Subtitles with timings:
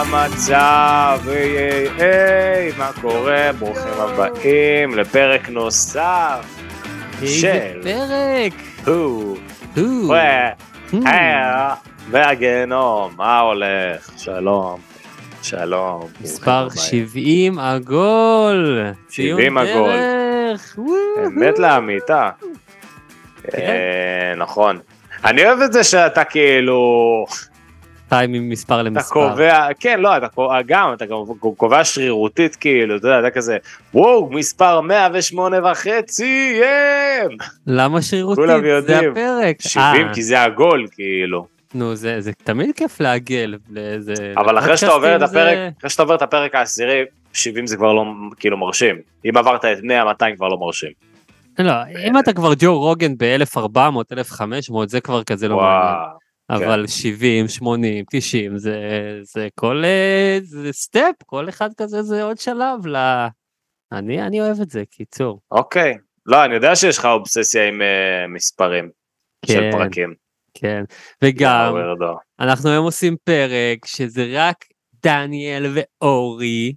[0.00, 1.20] המצב?
[1.26, 3.50] היי היי מה קורה?
[3.58, 6.46] ברוכים הבאים לפרק נוסף
[7.24, 8.52] של פרק!
[8.84, 9.36] הו
[9.74, 10.12] הו.
[12.10, 14.10] והגיהנום, מה הולך?
[14.16, 14.80] שלום,
[15.42, 16.08] שלום.
[16.20, 16.70] מספר ברוכים הבאים.
[16.78, 18.82] 70 עגול!
[19.10, 19.90] 70 עגול.
[21.26, 22.30] אמת לאמיתה.
[23.54, 24.78] אה, נכון.
[25.24, 27.26] אני אוהב את זה שאתה כאילו,
[28.10, 29.12] טיים עם מספר אתה למספר.
[29.30, 31.04] קובע, כן, לא, אתה קובע, גם, אתה
[31.56, 33.56] קובע שרירותית, כאילו, אתה יודע, אתה כזה,
[33.94, 37.36] וואו, מספר 108 וחצי, ים!
[37.66, 38.44] למה שרירותית?
[38.44, 39.12] כולם זה יודעים.
[39.12, 39.56] הפרק.
[39.60, 41.46] 70, אה, כי זה עגול, כאילו.
[41.74, 43.54] נו, זה זה תמיד כיף לעגל.
[43.70, 47.66] לאיזה- אבל אחרי שאתה עובר את הפרק, זה- אחרי שאתה עובר את הפרק העשירי, 70
[47.66, 48.04] זה כבר לא,
[48.38, 48.96] כאילו, מרשים.
[49.28, 50.90] אם עברת את 100, 200 כבר לא מרשים.
[51.58, 51.72] לא,
[52.06, 53.68] אם אתה כבר ג'ו רוגן ב-1400,
[54.12, 55.94] 1500, זה כבר כזה לא מעניין.
[56.58, 56.64] וואו.
[56.64, 58.78] אבל 70, 80, 90, זה,
[59.22, 62.96] זה כל אה, זה סטפ, כל אחד כזה זה עוד שלב ל...
[63.92, 65.40] אני, אני אוהב את זה, קיצור.
[65.50, 65.94] אוקיי.
[66.26, 68.90] לא, אני יודע שיש לך אובססיה עם אה, מספרים
[69.46, 70.14] של כן, פרקים.
[70.54, 70.84] כן.
[71.24, 71.74] וגם.
[72.40, 74.56] אנחנו היום עושים פרק שזה רק
[75.02, 76.72] דניאל ואורי,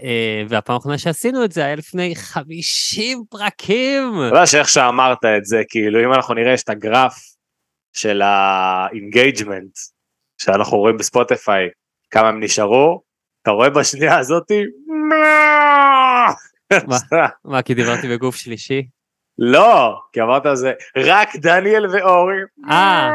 [0.00, 4.12] אה, והפעם האחרונה שעשינו את זה היה לפני 50 פרקים.
[4.26, 7.35] אתה יודע שאיך שאמרת את זה, כאילו, אם אנחנו נראה את הגרף
[7.96, 9.78] של ה engagement
[10.38, 11.68] שאנחנו רואים בספוטיפיי,
[12.10, 13.02] כמה הם נשארו,
[13.42, 14.62] אתה רואה בשנייה הזאתי,
[17.44, 18.86] מה, כי דיברתי בגוף שלישי?
[19.38, 22.36] לא, כי אמרת זה, רק דניאל ואורי,
[22.70, 23.12] אה.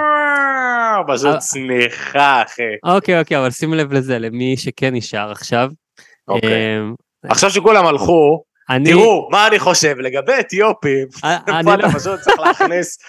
[1.07, 2.63] פשוט צניחה, אחי.
[2.83, 5.69] אוקיי, אוקיי, אבל שים לב לזה, למי שכן נשאר עכשיו.
[6.27, 6.79] אוקיי.
[6.79, 6.93] אמ,
[7.23, 8.43] עכשיו שכולם הלכו,
[8.75, 8.89] אני...
[8.89, 12.99] תראו מה אני חושב לגבי אתיופים, אה, אני לא- פשוט צריך להכניס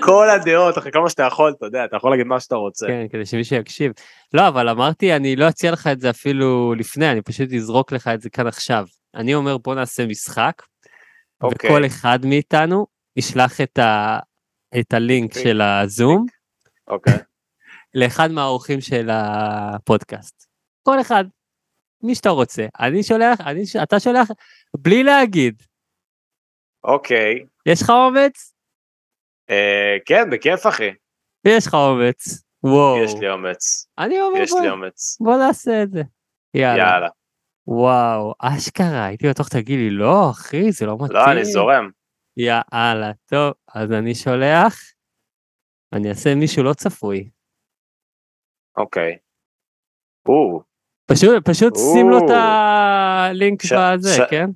[0.00, 2.86] כל הדעות, אחי, כל מה שאתה יכול, אתה יודע, אתה יכול להגיד מה שאתה רוצה.
[2.86, 3.92] כן, כדי שמישהו יקשיב.
[4.34, 8.08] לא, אבל אמרתי, אני לא אציע לך את זה אפילו לפני, אני פשוט אזרוק לך
[8.08, 8.84] את זה כאן עכשיו.
[9.14, 10.62] אני אומר, בוא נעשה משחק,
[11.42, 11.70] אוקיי.
[11.70, 12.86] וכל אחד מאיתנו
[13.16, 14.18] ישלח את, ה...
[14.80, 15.42] את הלינק אוקיי.
[15.42, 16.26] של הזום
[16.88, 17.18] אוקיי.
[17.94, 20.46] לאחד מהאורחים של הפודקאסט.
[20.82, 21.24] כל אחד,
[22.02, 22.66] מי שאתה רוצה.
[22.80, 24.28] אני שולח, אני, ש- אתה שולח
[24.76, 25.62] בלי להגיד.
[26.84, 27.46] אוקיי.
[27.66, 28.54] יש לך אומץ?
[29.50, 30.90] אה, כן, בכיף אחי.
[31.46, 32.42] יש לך אומץ.
[32.62, 33.04] וואו.
[33.04, 33.86] יש לי אומץ.
[33.98, 35.16] אני אומר, יש בוא, לי אומץ.
[35.20, 36.02] בוא נעשה את זה.
[36.54, 36.78] יאללה.
[36.78, 37.08] יאללה.
[37.66, 41.16] וואו, אשכרה, הייתי בטוח תגיד לי, לא, אחי, זה לא מתאים.
[41.16, 41.90] לא, אני זורם.
[42.36, 44.80] יאללה, טוב, אז אני שולח,
[45.92, 47.30] אני אעשה מישהו לא צפוי.
[48.76, 49.18] אוקיי.
[50.28, 50.62] או,
[51.12, 52.34] פשוט, פשוט שים לו את או.
[52.34, 54.46] הלינק ש- בזה, ש- כן?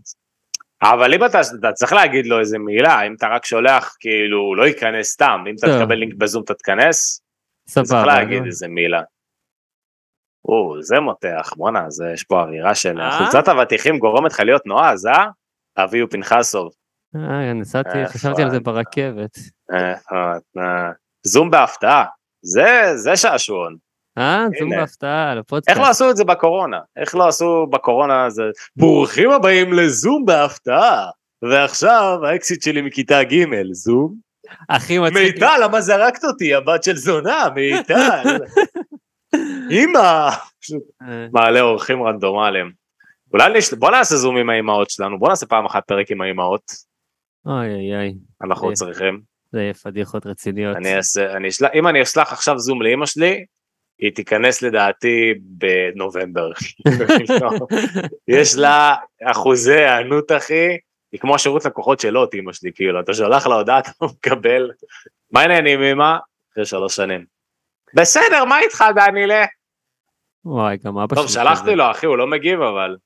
[0.82, 4.56] אבל אם אתה, אתה צריך להגיד לו איזה מילה, אם אתה רק שולח, כאילו, הוא
[4.56, 5.78] לא ייכנס סתם, אם אתה טוב.
[5.82, 7.22] תקבל לינק בזום אתה תיכנס,
[7.68, 7.86] סבבה.
[7.88, 8.44] צריך להגיד.
[8.44, 9.02] איזה מילה.
[10.48, 13.00] או, זה מותח, בואנה, זה- יש פה אווירה של...
[13.00, 13.18] אה?
[13.18, 15.26] חולצת אבטיחים גורמת לך להיות נועז, אה?
[15.76, 16.72] אביהו פנחסוב.
[17.16, 18.60] אה, נסעתי, אה, חשבתי על זה.
[18.60, 19.38] ברכבת.
[19.72, 19.92] אה,
[20.58, 20.90] אה.
[21.22, 22.04] זום בהפתעה,
[22.42, 23.76] זה, זה שעשועון.
[24.18, 24.70] אה, זום.
[24.70, 25.78] בהפתעה, איך לפודקאסט.
[25.78, 26.78] לא עשו את זה בקורונה?
[26.96, 28.42] איך לא עשו בקורונה זה...
[28.76, 31.10] ברוכים הבאים לזום בהפתעה.
[31.42, 34.14] ועכשיו האקסיט שלי מכיתה ג' זום.
[34.68, 35.34] הכי מצחיק.
[35.34, 36.54] מיטל, למה זרקת אותי?
[36.54, 38.22] הבת של זונה, מיטל.
[39.70, 40.28] אמא.
[41.02, 42.72] אה, מעלה אורחים רנדומליים.
[43.32, 43.74] אולי נש...
[43.74, 46.62] בוא נעשה זום עם האימהות שלנו, בוא נעשה פעם אחת פרק עם האימהות.
[47.46, 48.72] אוי אוי אוי, אנחנו.
[48.72, 49.20] צריכים.
[49.52, 50.76] זה יהיה פדיחות רציניות.
[50.76, 53.44] אני אעשה, אני אשלח, אם אני אשלח עכשיו זום לאימא שלי,
[53.98, 56.50] היא תיכנס לדעתי בנובמבר.
[58.28, 58.94] יש לה
[59.24, 60.68] אחוזי היענות אחי,
[61.12, 64.08] היא כמו השירות לקוחות של לוט אימא שלי, כאילו, אתה שולח לה הודעה, אתה לא
[64.08, 64.70] מקבל.
[65.32, 66.16] מה העניינים אמא?
[66.52, 67.24] אחרי שלוש שנים.
[67.94, 69.44] בסדר, מה איתך דניאלה?
[70.44, 71.74] וואי, גם אבא טוב, שלי שלחתי כזה.
[71.74, 72.96] לו אחי, הוא לא מגיב אבל.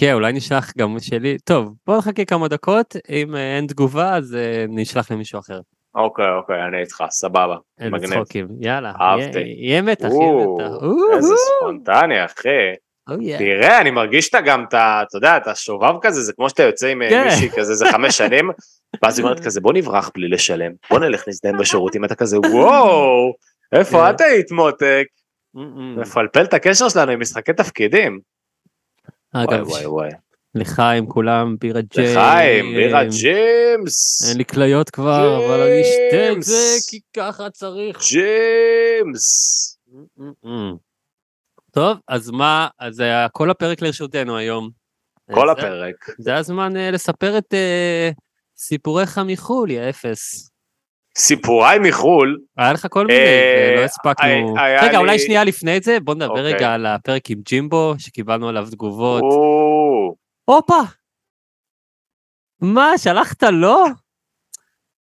[0.00, 1.38] כן, אולי נשלח גם שלי.
[1.44, 5.60] טוב, בוא נחכה כמה דקות, אם אה, אין תגובה אז אה, נשלח למישהו אחר.
[5.94, 7.56] אוקיי, אוקיי, אני איתך, סבבה.
[7.80, 8.10] אין מגניב.
[8.14, 8.92] צחוקים, יאללה.
[9.00, 9.38] אהבתי.
[9.40, 10.84] יהיה- מתח, יהיה מתח.
[11.16, 12.48] איזה ספונטני, אחי.
[13.20, 13.38] יא.
[13.38, 17.02] תראה, אני מרגיש שאתה גם, אתה יודע, אתה שובב כזה, זה כמו שאתה יוצא עם
[17.02, 17.24] אה, כן.
[17.24, 18.50] מישהי כזה, זה חמש שנים,
[19.02, 23.32] ואז היא אומרת כזה, בוא נברח בלי לשלם, בוא נלך נזדיין בשירותים, אתה כזה, וואו,
[23.72, 24.10] איפה כן.
[24.14, 25.04] את היית מותק?
[25.96, 28.20] מפלפל את הקשר שלנו עם משחקי תפקידים.
[29.34, 30.10] וואי וואי וואי.
[30.54, 32.10] לחיים כולם, בירה ג'יימס.
[32.16, 34.28] לחיים, בירה ג'יימס.
[34.28, 36.88] אין לי כליות כבר, אבל אני אשתה את זה ג'יימס.
[36.90, 37.98] כי ככה צריך.
[38.10, 39.26] ג'יימס.
[41.72, 44.70] טוב, אז מה, אז אה, כל הפרק לרשותנו היום.
[45.32, 45.94] כל זה- הפרק.
[46.18, 48.10] זה הזמן אה, לספר את אה,
[48.56, 50.50] סיפוריך מחו"ל, יא אפס.
[51.18, 54.26] סיפוריי מחו"ל, היה לך כל מיני, אה, ולא הספקנו.
[54.58, 56.42] היה- היה רגע, אולי לי- שנייה לפני זה, בוא נדבר אוקיי.
[56.54, 59.22] רגע על הפרק עם ג'ימבו, שקיבלנו עליו תגובות.
[60.50, 60.80] הופה!
[62.60, 63.84] מה, שלחת לו?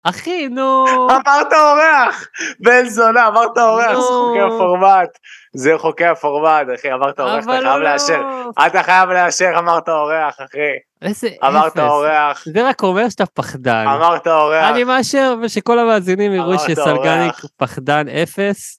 [0.03, 0.85] אחי, נו.
[1.11, 2.27] אמרת אורח,
[2.59, 4.01] בן זונה, אמרת אורח, זה.
[4.01, 5.09] חוקי הפורמט,
[5.55, 7.83] זה חוקי הפורמט, אחי, אמרת אורח, אתה חייב לא.
[7.83, 8.21] לאשר,
[8.67, 10.57] אתה חייב לאשר, אמרת אורח, אחי,
[11.01, 11.79] איזה אמרת אפס.
[11.79, 13.87] אורח, זה רק אומר שאתה פחדן.
[13.87, 17.35] אמרת אורח, אני מאשר, ושכל המאזינים יראו אמרת שסלגניק.
[17.57, 18.78] פחדן אפס.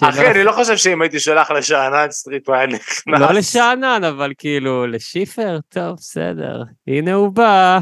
[0.00, 4.32] אחי, אני לא חושב שאם הייתי שולח לשאנן סטריט הוא היה נכנס, לא לשאנן, אבל
[4.38, 5.58] כאילו, לשיפר?
[5.68, 6.62] טוב, בסדר.
[6.86, 7.78] הנה הוא בא,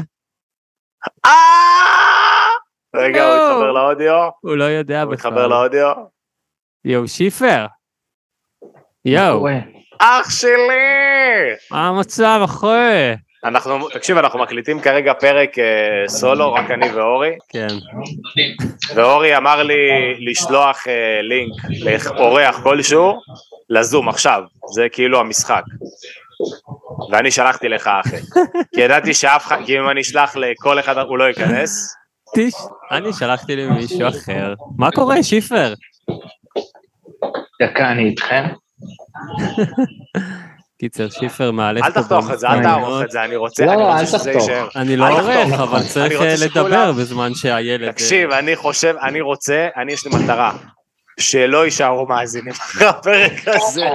[1.25, 1.31] אה!
[2.95, 3.51] רגע, הוא לא.
[3.51, 5.13] התחבר לאודיו, הוא לא יודע הוא.
[5.13, 5.93] התחבר לאודיו,
[6.85, 7.65] יואו, שיפר.
[9.05, 9.47] יואו,
[9.99, 11.55] אח שלי!
[11.71, 13.13] מה המצב, אחי?
[13.43, 17.67] אנחנו, תקשיב, אנחנו מקליטים כרגע פרק אה, סולו, רק אני ואורי, כן.
[18.95, 19.75] ואורי אמר לי
[20.19, 21.53] לשלוח אה, לינק
[22.15, 23.13] לאורח כלשהו
[23.69, 24.43] לזום עכשיו,
[24.73, 25.63] זה כאילו המשחק.
[27.11, 28.17] ואני שלחתי לך אחי,
[28.75, 31.95] כי ידעתי שאף אחד, כי אם אני אשלח לכל אחד הוא לא ייכנס.
[32.33, 32.53] טיש,
[32.91, 34.53] אני שלחתי למישהו אחר.
[34.77, 35.73] מה קורה, שיפר?
[37.61, 38.43] דקה, אני איתכם.
[40.81, 42.63] קיצר, שיפר מאלף אל תחתוך את זה, אל.
[42.63, 44.35] תערוך את זה, אני רוצה, לא, אני לא, רוצה אל שזה תחתוך.
[44.35, 44.67] יישאר.
[44.75, 45.59] אני לא עורך.
[45.59, 47.87] אבל צריך אה, שכולם- לדבר בזמן שהילד...
[47.87, 50.51] אה, תקשיב, אני חושב, אני רוצה, אני יש לי מטרה,
[51.19, 53.85] שלא יישארו מאזינים אחרי הפרק הזה.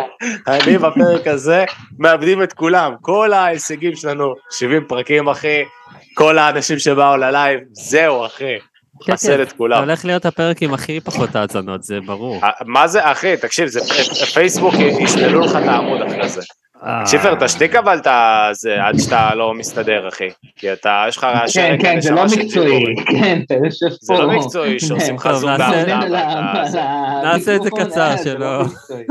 [0.47, 1.65] אני בפרק הזה
[1.99, 5.63] מאבדים את כולם, כל ההישגים שלנו, 70 פרקים אחי,
[6.15, 8.55] כל האנשים שבאו ללייב, זהו אחי,
[9.07, 9.43] כן, חסל כן.
[9.43, 9.79] את כולם.
[9.79, 12.41] הולך להיות הפרק עם הכי פחות האזנות, זה ברור.
[12.67, 13.81] מה זה אחי, תקשיב, זה
[14.35, 16.41] פייסבוק ישללו לך את העמוד אחרי זה.
[16.87, 18.07] אה, שיפר, תשתיק אבל את
[18.53, 22.11] זה עד שאתה לא מסתדר אחי, כי אתה, יש לך רעשי כן, רקע כן, זה
[22.11, 22.85] לא מקצועי.
[23.07, 23.55] כן, אתה.
[24.01, 26.27] זה לא מקצועי שעושים לך טוב, זום נעשה- בעבודה.
[27.23, 28.65] נעשה את זה קצר, אה, שלא- לא.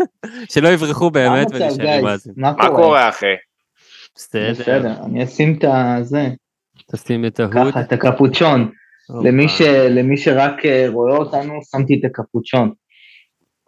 [0.53, 2.03] שלא יברחו באמת ונשאר גייז?
[2.03, 2.33] מאזין.
[2.37, 3.25] מה מה קורה אחי?
[4.15, 6.27] בסדר, אני אשים את הזה,
[6.91, 7.71] תשים את ה hood.
[7.71, 8.69] ככה, את הקפוצ'ון.
[9.89, 12.71] למי שרק אה, רואה אותנו, שמתי את הקפוצ'ון.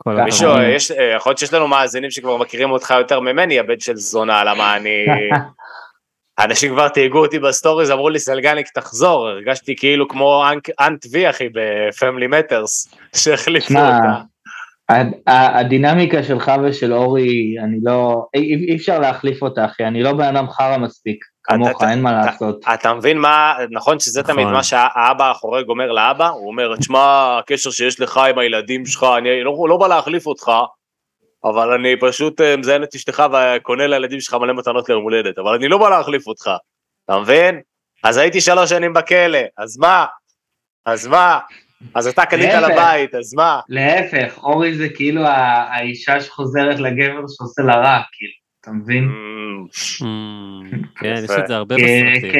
[0.05, 0.63] מישהו, הכבוד.
[0.75, 4.43] יש, אה, יכול להיות שיש לנו מאזינים שכבר מכירים אותך יותר ממני, הבן של זונה,
[4.43, 5.05] למה אני...
[6.39, 10.43] אנשים כבר תייגו אותי ב stories, אמרו לי, סלגניק, תחזור, הרגשתי כאילו כמו
[10.79, 12.87] Aunt Viv, אחי, ב Family Matters,
[13.23, 14.21] שהחליפו אותה.
[15.27, 20.49] הדינמיקה שלך ושל אורי, אני לא, אי אפשר להחליף אותה, אחי, אני לא בן אדם
[20.49, 22.65] חרא מספיק, כמוך, אין מה לעשות.
[22.73, 24.33] אתה מבין מה, נכון שזה נכון.
[24.33, 29.05] תמיד מה שהאבא החורג אומר לאבא, הוא אומר, תשמע, הקשר שיש לך עם הילדים שלך,
[29.17, 30.51] אני לא, לא בא להחליף אותך,
[31.43, 35.53] אבל אני פשוט אה, מזיין את אשתך וקונה לילדים שלך מלא מתנות ליום הולדת, אבל
[35.53, 36.51] אני לא בא להחליף אותך,
[37.05, 37.61] אתה מבין?
[38.03, 40.05] אז הייתי שלוש שנים בכלא, אז מה?
[40.85, 41.39] אז מה?
[41.95, 42.49] אז אתה קנית.
[42.53, 43.59] לבית, אז מה?
[43.69, 49.03] להפך, אורי זה כאילו האישה שחוזרת לגבר שעושה לה רע, כאילו, אתה מבין?
[49.03, 49.65] אמ,
[50.01, 51.31] אמ, כן, יש.
[51.39, 52.31] את זה הרבה בסרטים.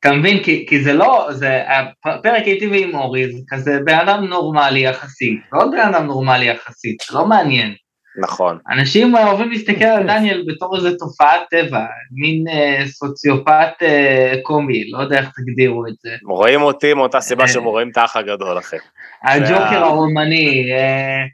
[0.00, 0.42] אתה מבין?
[0.42, 1.62] כי, כי זה לא, זה,
[2.04, 6.96] הפרק הייתי עם אורי, זה כזה בן אדם נורמלי יחסית, לא בן אדם נורמלי יחסית,
[7.10, 7.74] זה לא מעניין.
[8.22, 8.58] נכון.
[8.70, 14.98] אנשים אוהבים להסתכל על דניאל בתור איזה תופעת טבע, מין אה, סוציופט אה, קומי, לא
[15.02, 16.10] יודע איך תגדירו את זה.
[16.24, 17.48] רואים אותי מאותה סיבה אה.
[17.48, 18.76] שהם רואים את האח הגדול, אחי.
[19.24, 21.24] הג'וקר הרומני, אה,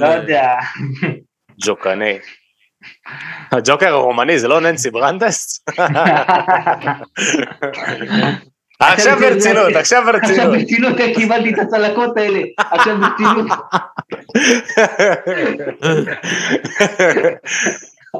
[0.00, 0.54] לא יודע,
[1.66, 2.18] ג'וקני.
[3.52, 5.64] הג'וקר הרומני זה לא ננסי ברנדס?
[8.80, 10.54] עכשיו ברצינות, עכשיו עכשיו ברצינות.
[10.54, 13.46] ברצינות, אה, קיבלתי את הצלקות האלה, עכשיו ברצינות.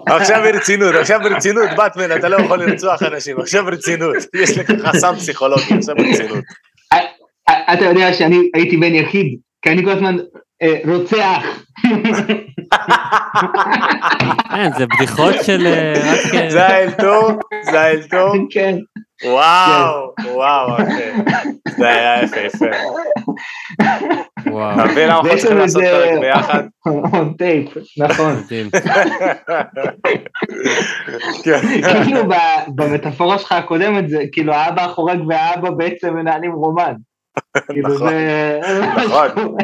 [0.06, 4.16] עכשיו ברצינות, עכשיו ברצינות, באטמן, אתה לא יכול לרצוח אנשים, עכשיו ברצינות.
[4.34, 6.44] יש לך חסם פסיכולוגי, עכשיו ברצינות.
[6.92, 10.16] אה, אתה יודע שאני הייתי בן יחיד, כי אני כל הזמן
[10.62, 11.44] אה, רוצח.
[14.50, 15.66] כן, זה בדיחות של...
[15.66, 17.30] אה, רק, אה, זה האלתור,
[17.62, 18.34] זה האלתור.
[18.52, 18.76] כן.
[19.24, 20.76] וואו, וואו.
[21.76, 22.66] זה היה יפה, יפה.
[24.46, 26.62] וואו, אתה מבין למה אנחנו צריכים לעשות פרק ביחד?
[26.86, 27.68] און טייפ,
[27.98, 28.36] נכון.
[28.44, 28.70] מדהים.
[31.44, 31.60] כן.
[32.04, 36.92] כאילו ב- במטאפורה שלך הקודמת זה כאילו האבא החורג והאבא בעצם מנהלים רומן.
[37.72, 38.12] כאילו נכון.
[39.04, 39.54] נכון.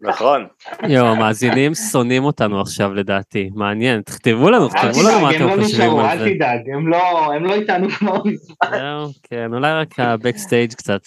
[0.10, 0.46] נכון.
[0.88, 5.48] יואו, המאזינים שונאים אותנו עכשיו לדעתי, מעניין, תכתבו לנו, אל תכתבו לנו מה תדאג, הם
[5.50, 6.30] אתם לא חושבים על אל זה.
[6.34, 9.04] תדאג, הם לא הם לא איתנו כבר מזמן.
[9.30, 11.00] כן, אולי רק ה backstage קצת.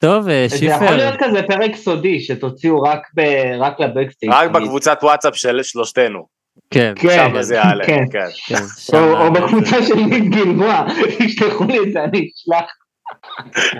[0.00, 2.82] טוב, אה, זה יכול שיפר, להיות כזה פרק סודי שתוציאו
[3.60, 4.32] רק ל backstage.
[4.32, 4.50] רק.
[4.50, 6.38] בקבוצת וואטסאפ של שלושתנו.
[6.70, 7.86] כן, כן, שם זה יעלה.
[7.86, 8.04] כן.
[8.12, 8.54] כן.
[8.90, 9.32] כן, או.
[9.32, 10.86] בקבוצה של גלבוע,
[11.26, 12.70] תשלחו לי את זה, אני אשלח.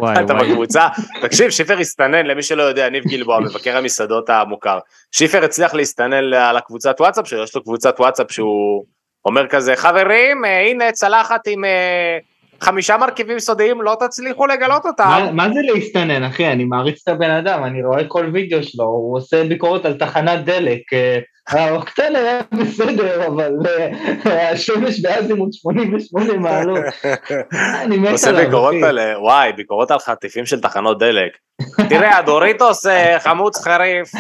[0.01, 0.89] וואי אתה וואי, בקבוצה,
[1.23, 4.79] תקשיב, שיפר הסתנן, למי שלא יודע, ניב גלבוע, מבקר המסעדות המוכר.
[5.13, 8.85] שיפר הצליח להסתנן על הקבוצת וואטסאפ שלו, יש לו קבוצת וואטסאפ שהוא
[9.25, 12.19] אומר כזה, חברים, אה, הנה צלחת עם אה,
[12.61, 15.05] חמישה מרכיבים סודיים, לא תצליחו לגלות אותם.
[15.09, 16.47] מה- מה זה להסתנן, אחי?
[16.47, 20.45] אני מעריץ את הבן אדם, אני רואה כל וידאו שלו, הוא עושה ביקורת על תחנת
[20.45, 20.81] דלק.
[21.55, 23.53] אה, האוקטן היה בסדר, אבל
[24.27, 26.85] אה, השמש באזימות 88 מעלות.
[27.83, 28.85] אני מת עושה עליו, ביקורות אחי.
[28.85, 31.33] על, וואי, ביקורות על חטיפים של תחנות דלק.
[31.89, 34.13] תראה, הדוריטוס אה, חמוץ חריף,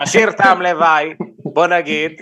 [0.00, 1.14] עשיר טעם לוואי,
[1.44, 2.12] בוא נגיד.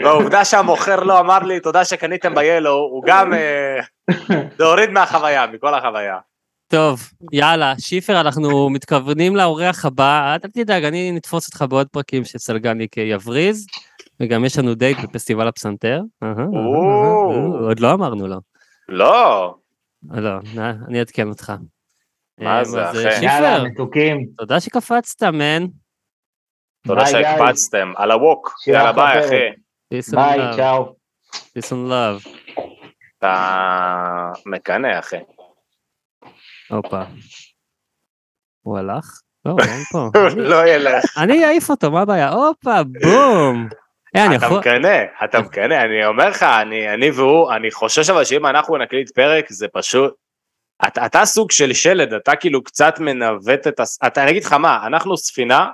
[0.00, 3.80] והעובדה שהמוכר לא אמר לי, תודה שקניתם ב-Yellow, הוא גם, אה,
[4.58, 6.18] זה הוריד מהחוויה, מכל החוויה.
[6.72, 7.00] טוב,
[7.32, 13.66] יאללה, שיפר, אנחנו מתכוונים לאורח הבא, אל תדאג, אני נתפוס אותך בעוד פרקים שסלגניק יבריז,
[14.20, 16.00] וגם יש לנו דייט בפסטיבל הפסנתר.
[17.60, 18.36] עוד לא אמרנו לו.
[18.88, 19.54] לא,
[20.10, 20.30] לא,
[20.88, 21.52] אני אעדכן אותך.
[22.38, 23.06] מה אה, זה, אחי?
[23.06, 24.16] אה, יאללה, שיפר.
[24.38, 25.66] תודה שקפצת, מן.
[26.86, 27.06] תודה.
[27.06, 29.20] שהקפצתם, על הווק, יאללה ביי.
[29.20, 30.14] אחי.
[30.14, 30.56] ביי, love.
[30.56, 30.94] צ'או.
[31.34, 32.28] Peace and love.
[33.18, 35.16] אתה מקנא אחי.
[36.72, 37.02] הופה.
[38.62, 39.20] הוא הלך?
[39.44, 40.10] לא, הוא אין פה.
[40.52, 41.04] לא ילך.
[41.18, 42.28] אני אעיף אותו, מה הבעיה?
[42.30, 43.68] הופה, בום.
[44.16, 44.48] אה, אתה.
[44.50, 49.44] מקנא, אתה מקנא, אני אומר לך, אני, והוא, אני חושש אבל שאם אנחנו נקליט פרק
[49.50, 50.14] זה פשוט,
[50.86, 53.98] אתה, סוג של שלד, אתה כאילו קצת מנווט את, הס...
[54.06, 55.68] אתה, אני אגיד לך מה, אנחנו ספינה,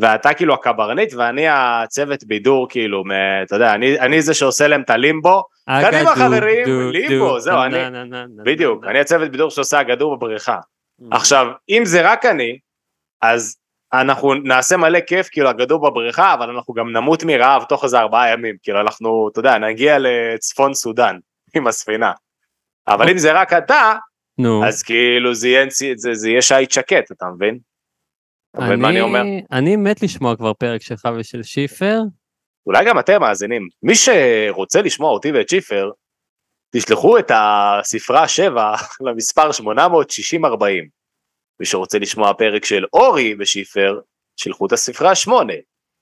[0.00, 3.10] ואתה כאילו הקברניט, ואני הצוות בידור, כאילו, מ,
[3.46, 7.54] אתה יודע, אני, אני זה שעושה להם את הלימבו, קדימה, חברים, דו, לימבו, דו, זהו,
[7.56, 10.58] נה, אני- נה, נה, נה, בדיוק, אני הצוות בידור שעושה הגדור בבריכה.
[10.98, 11.16] נה.
[11.16, 12.58] עכשיו, אם זה רק אני,
[13.22, 13.56] אז
[13.92, 18.32] אנחנו נעשה מלא כיף, כאילו, הגדור בבריכה, אבל אנחנו גם נמות מרעב תוך איזה ארבעה
[18.32, 21.16] ימים, כאילו, אנחנו, אתה יודע, נגיע לצפון סודאן
[21.56, 22.12] עם הספינה.
[22.88, 23.94] אבל אם זה רק אתה,
[24.38, 25.66] נו, אז כאילו זה יהיה,
[25.96, 27.58] זה, זה יהיה שייט שקט, אתה מבין?
[28.56, 29.22] מה אני אומר?
[29.52, 32.00] אני מת לשמוע כבר פרק שלך ושל שיפר.
[32.66, 33.68] אולי גם אתם מאזינים.
[33.82, 35.90] מי שרוצה לשמוע אותי ואת שיפר,
[36.76, 38.74] תשלחו את הספרה 7
[39.06, 40.88] למספר 86040.
[41.60, 44.00] מי שרוצה לשמוע פרק של אורי ושיפר,
[44.36, 45.52] שלחו את הספרה 8.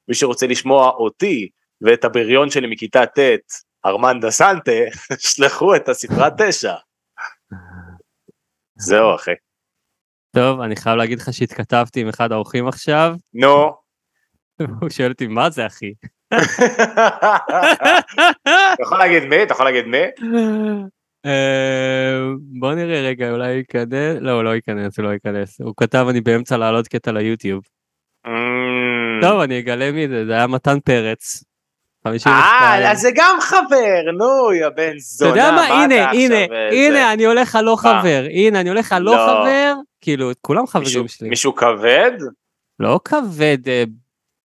[0.09, 1.49] מי שרוצה לשמוע אותי
[1.81, 3.19] ואת הבריון שלי מכיתה ט',
[3.87, 4.73] ארמן דה סנטה,
[5.19, 6.75] שלחו את הספרה 9.
[8.87, 9.31] זהו אחי.
[10.31, 13.73] טוב, אני חייב להגיד לך שהתכתבתי עם אחד האורחים עכשיו, נו.
[14.81, 15.93] הוא שואל אותי, מה זה אחי?
[18.75, 19.43] אתה יכול להגיד מי?
[19.43, 20.03] אתה יכול להגיד מי?
[21.27, 22.19] אה,
[22.61, 25.61] בוא נראה רגע, אולי ייכנס, לא, הוא לא ייכנס, הוא לא ייכנס.
[25.61, 27.63] הוא כתב, אני באמצע לעלות קטע ליוטיוב.
[28.27, 28.31] Mm.
[29.23, 31.45] טוב, אני אגלה מי זה, זה היה מתן פרץ.
[32.05, 32.37] 52.
[32.37, 36.21] אה, אז זה גם חבר, נו, יא בן אתה זונה, יודע מה, אתה הנה, עכשיו,
[36.21, 37.13] הנה, אה, הנה, זה?
[37.13, 39.17] אני הולך הלא חבר, הנה, אני הולך הלא לא.
[39.17, 41.29] חבר, כאילו, כולם מישהו- חברים שלי.
[41.29, 42.13] מישהו כבד?
[42.81, 43.85] לא כבד אה,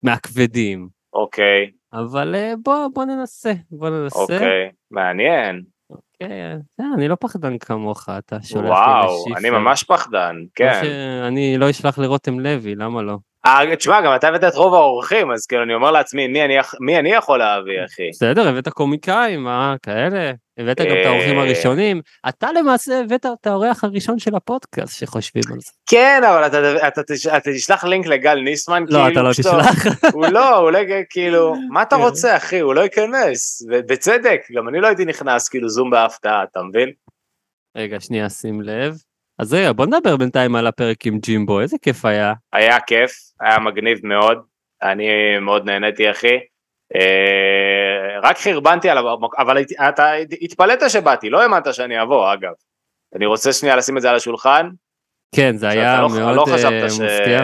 [0.04, 4.20] מהכבדים, אוקיי, אבל אה, בוא, בוא ננסה, בוא ננסה.
[4.20, 5.62] אוקיי, מעניין.
[6.20, 9.40] כן, אה, אני לא פחדן כמוך, אתה שולח לי וואו, לשיפר.
[9.40, 10.82] אני ממש פחדן, כן.
[11.28, 13.18] אני לא אשלח לרותם לוי, למה לא?
[13.46, 16.54] אה, תשמע, גם אתה הבאת את רוב האורחים, אז כאילו אני אומר לעצמי, מי אני
[16.80, 18.10] מי אני יכול להביא, אחי?
[18.10, 20.32] בסדר, הבאת קומיקאים, אה, כאלה.
[20.62, 21.44] הבאת גם את האורחים אה.
[21.44, 22.02] הראשונים.
[22.30, 25.72] אתה למעשה הבאת את האורח הראשון של הפודקאסט שחושבים על זה.
[25.90, 29.46] כן, אבל אתה- אתה תש- אתה תשלח לינק לגל ניסמן, לא, כאילו, אתה לא פשוט-
[29.46, 29.86] תשלח.
[30.14, 32.02] הוא לא, הוא לא, כאילו, מה אתה כן.
[32.02, 32.60] רוצה, אחי?
[32.60, 36.90] הוא לא ייכנס, ובצדק, גם אני לא הייתי נכנס, כאילו, זום בהפתעה, אתה מבין?
[37.78, 38.96] רגע, שנייה, שים לב.
[39.40, 42.34] אז רגע, בוא נדבר בינתיים על הפרק עם ג'ימבו, איזה כיף היה.
[42.54, 44.38] היה כיף, היה מגניב מאוד,
[44.84, 45.08] אני
[45.42, 46.38] מאוד נהניתי אחי.
[48.24, 49.04] אה, רק חרבנתי עליו,
[49.38, 49.58] אבל
[49.90, 50.12] אתה
[50.42, 52.52] התפלאת שבאתי, לא האמנת שאני אבוא אגב.
[53.16, 54.70] אני רוצה שנייה לשים את זה על השולחן.
[55.36, 57.42] כן, זה היה לא- מאוד לא אה, חשבת ש- מפתיע.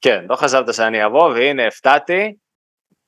[0.00, 2.34] כן, לא חשבת שאני אבוא, והנה הפתעתי.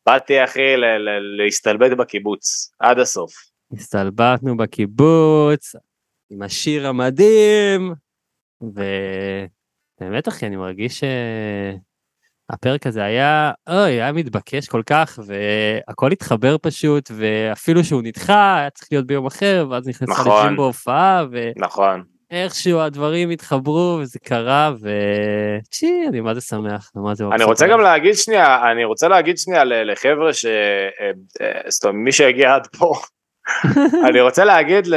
[0.06, 3.33] באתי אחי ל- ל- להסתלבט בקיבוץ, עד הסוף.
[3.73, 5.75] הסתלבטנו בקיבוץ,
[6.30, 7.94] עם השיר המדהים,
[10.00, 11.00] באמת אחי, אני מרגיש
[12.54, 18.70] שהפרק הזה היה, אוי, היה מתבקש כל כך, והכל התחבר פשוט, ואפילו שהוא נדחה, היה
[18.70, 20.44] צריך להיות ביום אחר, ואז נכנסה נכון.
[20.46, 21.25] לג'ים בהופעה,
[21.56, 22.02] נכון.
[22.30, 27.66] ואיכשהו הדברים התחברו, וזה קרה, וצ'י, אני מה זה שמח, מה זה אני רוצה.
[27.66, 30.46] גם להגיד שנייה, אני רוצה להגיד שנייה לחבר'ה ש...
[30.46, 32.94] אה, אה, זאת אומרת, מי שהגיע עד פה,
[34.08, 34.88] אני רוצה להגיד.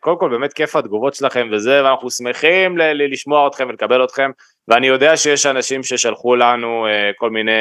[0.00, 4.30] קודם כל באמת כיף התגובות שלכם וזה, ואנחנו שמחים לשמוע אתכם ולקבל אתכם,
[4.68, 7.52] ואני יודע שיש אנשים ששלחו לנו אה, כל מיני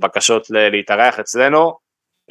[0.00, 1.74] בקשות להתארח אצלנו,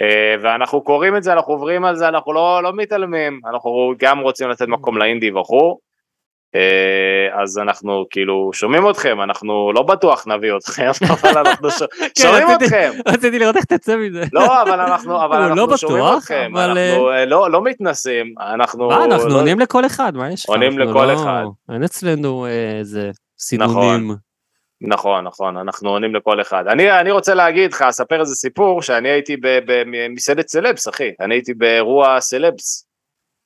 [0.02, 4.20] אה, ואנחנו קוראים את זה, אנחנו עוברים על זה, אנחנו לא, לא מתעלמים, אנחנו גם
[4.20, 5.78] רוצים לתת מקום לאינדי וכו'.
[7.38, 11.70] אה, אז אנחנו כאילו שומעים אתכם, אנחנו לא בטוח נביא אתכם, אבל אנחנו.
[12.20, 12.92] שומעים כן, רציתי- אתכם.
[13.08, 14.24] רציתי לראות איך תצא מזה.
[14.34, 15.12] לא, אבל אנחנו,
[15.56, 18.88] לא שומעים אתכם, אנחנו אה, לא, לא מתנסים, אנחנו...
[18.88, 20.50] מה, אנחנו לא- עונים לכל אחד, מה יש לך?
[20.50, 21.44] עונים לכל אחד.
[21.74, 24.16] אין אצלנו אה, איזה סינונים.
[24.82, 26.64] נכון, נכון, אנחנו עונים לכל אחד.
[26.68, 31.54] אני, אני רוצה להגיד לך, אספר איזה סיפור, שאני הייתי במסעדת סלבס, אחי, אני הייתי
[31.54, 32.88] באירוע סלבס,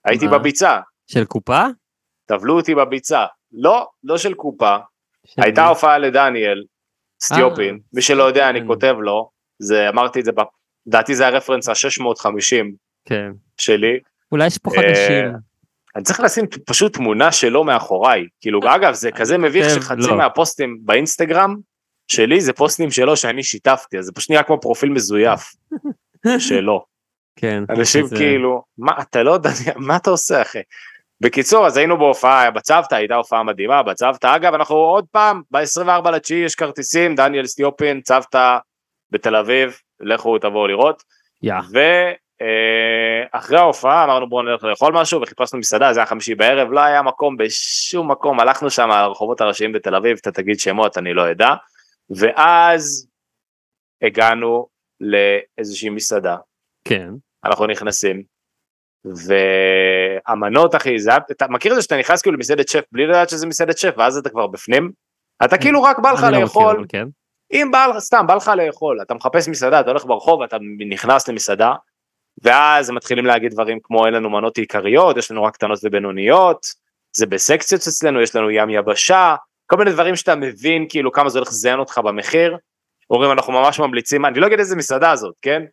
[0.05, 0.27] הייתי?
[0.27, 0.79] בביצה,
[1.11, 1.63] של קופה?
[2.25, 3.25] טבלו אותי בביצה.
[3.53, 4.77] לא, לא של קופה,
[5.25, 5.65] של הייתה?
[5.67, 6.63] הופעה לדניאל,
[7.21, 8.67] סטיופין, אה, מי שלא יודע אני כן.
[8.67, 9.29] כותב לו,
[9.59, 10.31] זה אמרתי את זה,
[10.87, 12.65] לדעתי זה הרפרנס ה-650
[13.05, 13.31] כן.
[13.57, 13.99] שלי,
[14.31, 15.25] אולי יש פה אה, חדשים.
[15.95, 20.17] אני צריך לשים פשוט תמונה שלו מאחוריי, כאילו אגב זה כזה מביך כותב, שחצי לא.
[20.17, 21.55] מהפוסטים באינסטגרם
[22.07, 25.41] שלי זה פוסטים שלו שאני שיתפתי, אז זה פשוט נראה כמו פרופיל מזויף
[26.49, 26.85] שלו,
[27.35, 27.63] כן.
[27.69, 30.59] אנשים זה- כאילו, מה אתה לא יודע, מה אתה עושה אחי?
[31.21, 36.45] בקיצור אז היינו בהופעה בצוותא הייתה הופעה מדהימה בצוותא אגב אנחנו עוד פעם ב-24 לתשיעי
[36.45, 38.57] יש כרטיסים דניאל סטיופין צוותא
[39.11, 41.03] בתל אביב לכו תבואו לראות
[41.43, 41.53] יא.
[43.33, 47.01] ואחרי ההופעה אמרנו בואו נלך לאכול משהו וחיפשנו מסעדה זה היה חמישי בערב לא היה
[47.01, 51.31] מקום בשום מקום הלכנו שם על הרחובות הראשיים בתל אביב אתה תגיד שמות אני לא
[51.31, 51.53] אדע
[52.09, 53.07] ואז
[54.01, 54.67] הגענו
[54.99, 56.37] לאיזושהי מסעדה
[56.85, 57.09] כן.
[57.45, 58.23] אנחנו נכנסים
[59.05, 63.47] והמנות אחי זה אתה מכיר את זה שאתה נכנס כאילו למסעדת שף בלי לדעת שזה
[63.47, 64.91] מסעדת שף ואז אתה כבר בפנים
[65.43, 67.07] אתה כאילו רק בא לך לא לאכול כן.
[67.53, 70.57] אם בא לך, סתם בא לך לאכול, אתה מחפש מסעדה, אתה הולך ברחוב, אתה
[70.89, 71.73] נכנס למסעדה,
[72.43, 76.65] ואז מתחילים להגיד דברים כמו אין לנו מנות עיקריות, יש לנו רק קטנות ובינוניות,
[77.15, 79.35] זה בסקציות אצלנו, יש לנו ים יבשה,
[79.67, 82.57] כל מיני דברים שאתה מבין כאילו כמה זה הולך לזיין אותך במחיר,
[83.09, 85.63] אומרים אנחנו ממש ממליצים, אני לא אגיד איזה מסעדה זאת, כן?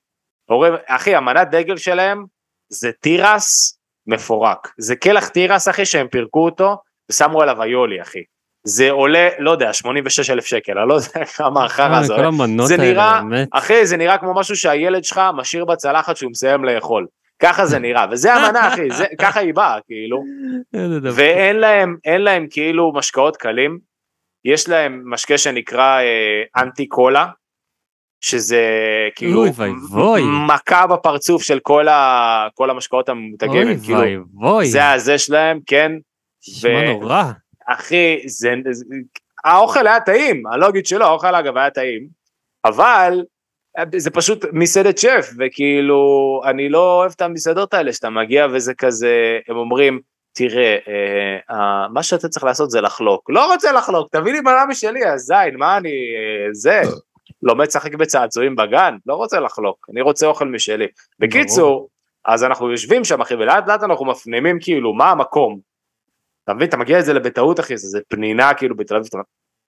[0.48, 2.24] אומרים, אחי, המנת דגל שלהם
[2.68, 6.76] זה תירס מפורק, זה קלח תירס אחי שהם פירקו אותו
[7.10, 8.22] ושמו עליו איולי אחי.
[8.64, 12.24] זה עולה, לא יודע, 86 אלף שקל, אני לא יודע כמה החרא זה אה, כל
[12.24, 12.66] עולה.
[12.66, 13.48] זה נראה- באמת.
[13.52, 17.06] אחי, זה נראה כמו משהו שהילד שלך משאיר בצלחת שהוא מסיים לאכול.
[17.42, 20.22] ככה זה נראה, וזה המנה, אחי, זה, ככה היא באה, כאילו.
[21.16, 23.78] ואין להם, אין להם כאילו משקאות קלים,
[24.44, 27.26] יש להם משקה שנקרא אה, אנטי קולה,
[28.20, 28.62] שזה
[29.16, 30.22] כאילו אוי ואבוי.
[30.48, 34.66] מכה בפרצוף של כל, ה, כל המשקאות הממותגים, אוי כאילו, ואבוי.
[34.66, 35.92] זה הזה שלהם, כן,
[36.48, 37.22] נשמע נורא.
[37.68, 38.84] אחי, זה, זה,
[39.44, 42.06] האוכל היה טעים, אני לא אגיד שלא, האוכל אגב היה טעים,
[42.64, 43.22] אבל
[43.96, 46.00] זה פשוט מסעדת שף, וכאילו,
[46.44, 50.00] אני לא אוהב את המסעדות האלה שאתה מגיע וזה כזה, הם אומרים,
[50.32, 53.30] תראה, אה, אה, מה שאתה צריך לעשות זה לחלוק.
[53.30, 56.82] לא רוצה לחלוק, תביא לי מנה משלי, הזין, מה אני, אה, זה,
[57.46, 60.86] לומד לשחק בצעצועים בגן, לא רוצה לחלוק, אני רוצה אוכל משלי.
[61.18, 61.88] בקיצור,
[62.24, 65.58] אז אנחנו יושבים שם, אחי, ולאט לאט אנחנו מפנימים כאילו, מה המקום.
[66.44, 69.08] אתה מבין, אתה מגיע לזה בטעות, אחי, זה, זה פנינה כאילו בתל אביב,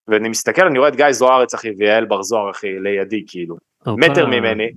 [0.08, 3.56] ואני מסתכל, אני רואה את גיא זוארץ, אחי, ויעל בר זוהר, אחי, לידי, כאילו.
[3.88, 4.40] מטר הופה.
[4.40, 4.70] ממני,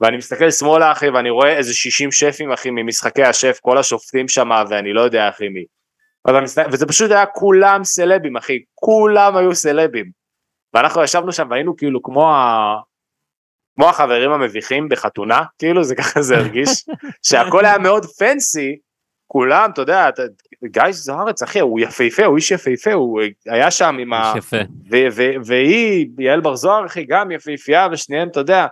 [0.00, 4.50] ואני מסתכל שמאלה אחי ואני רואה איזה 60 שפים אחי ממשחקי השף, כל השופטים שם
[4.68, 5.64] ואני לא יודע אחי מי.
[6.72, 10.17] וזה פשוט היה כולם סלבים אחי, כולם היו סלבים.
[10.74, 12.76] ואנחנו ישבנו שם והיינו כאילו כמו ה...
[13.76, 16.68] כמו החברים המביכים בחתונה, כאילו זה ככה זה הרגיש,
[17.26, 18.78] שהכל היה מאוד פנסי,
[19.26, 20.22] כולם, אתה יודע, אתה-
[20.64, 24.32] גיא זוארץ אחי, הוא יפהפה, הוא איש יפהפה, הוא היה שם עם ה...
[24.36, 24.56] יפה.
[25.44, 28.66] והיא, יעל בר זוהר אחי, גם יפהפייה, ושניהם, אתה יודע,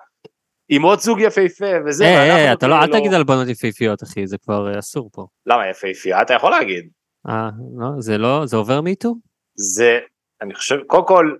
[0.68, 3.48] עם עוד זוג יפהפה, וזה, היי, היי, ואנחנו אתה לא, אל כאילו- תגיד על בנות
[3.48, 5.26] יפהפיות, אחי, זה כבר אה, אסור פה.
[5.46, 6.22] למה יפהפייה?
[6.22, 6.88] אתה יכול להגיד.
[7.28, 9.14] אה, לא, זה לא, זה עובר מיטו?
[9.54, 9.98] זה,
[10.42, 11.34] אני חושב, קודם כל,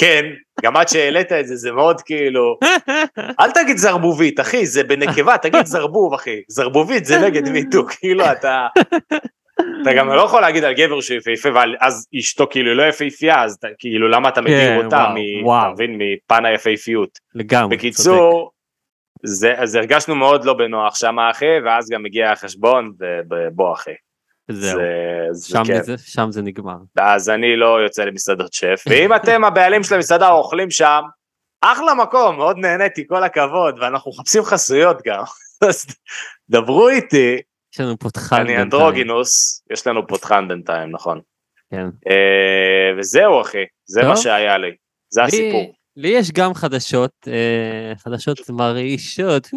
[0.00, 0.24] כן,
[0.62, 2.58] גם עד שהעלית את זה, זה מאוד כאילו,
[3.40, 6.40] אל תגיד זרבובית, אחי, זה בנקבה, תגיד זרבוב, אחי.
[6.48, 8.66] זרבובית זה נגד מיטו, כאילו אתה...
[9.82, 13.58] אתה גם לא יכול להגיד על גבר שהוא יפהפה, ואז אשתו כאילו לא יפהפייה, אז
[13.78, 15.50] כאילו למה אתה מדיר כן, אותה, מ-.
[15.50, 17.10] אתה מבין, מפן היפהפיות.
[17.34, 17.76] לגמרי.
[17.76, 18.50] בקיצור,
[19.22, 22.92] זה, אז הרגשנו מאוד לא בנוח שם אחי, ואז גם הגיע החשבון,
[23.30, 23.94] ובוא אחי.
[24.52, 24.84] זהו, זה,
[25.32, 25.62] זה שם.
[25.82, 26.76] זה- שם זה נגמר.
[26.98, 31.00] אז אני לא יוצא למסעדות שף, ואם אתם הבעלים של המסעדה או אוכלים שם,
[31.60, 35.22] אחלה מקום, מאוד נהניתי, כל הכבוד, ואנחנו מחפשים חסויות גם.
[35.68, 35.86] אז
[36.50, 37.36] דברו איתי,
[37.74, 38.62] יש לנו פותחן אני בינתיים.
[38.62, 41.20] אנדרוגינוס, יש לנו פותחן בינתיים, נכון.
[41.70, 41.86] כן.
[42.10, 44.10] אה, וזהו אחי, זה טוב.
[44.10, 44.70] מה שהיה לי,
[45.10, 45.74] זה לי- הסיפור.
[45.96, 49.48] לי יש גם חדשות, אה, חדשות מרעישות.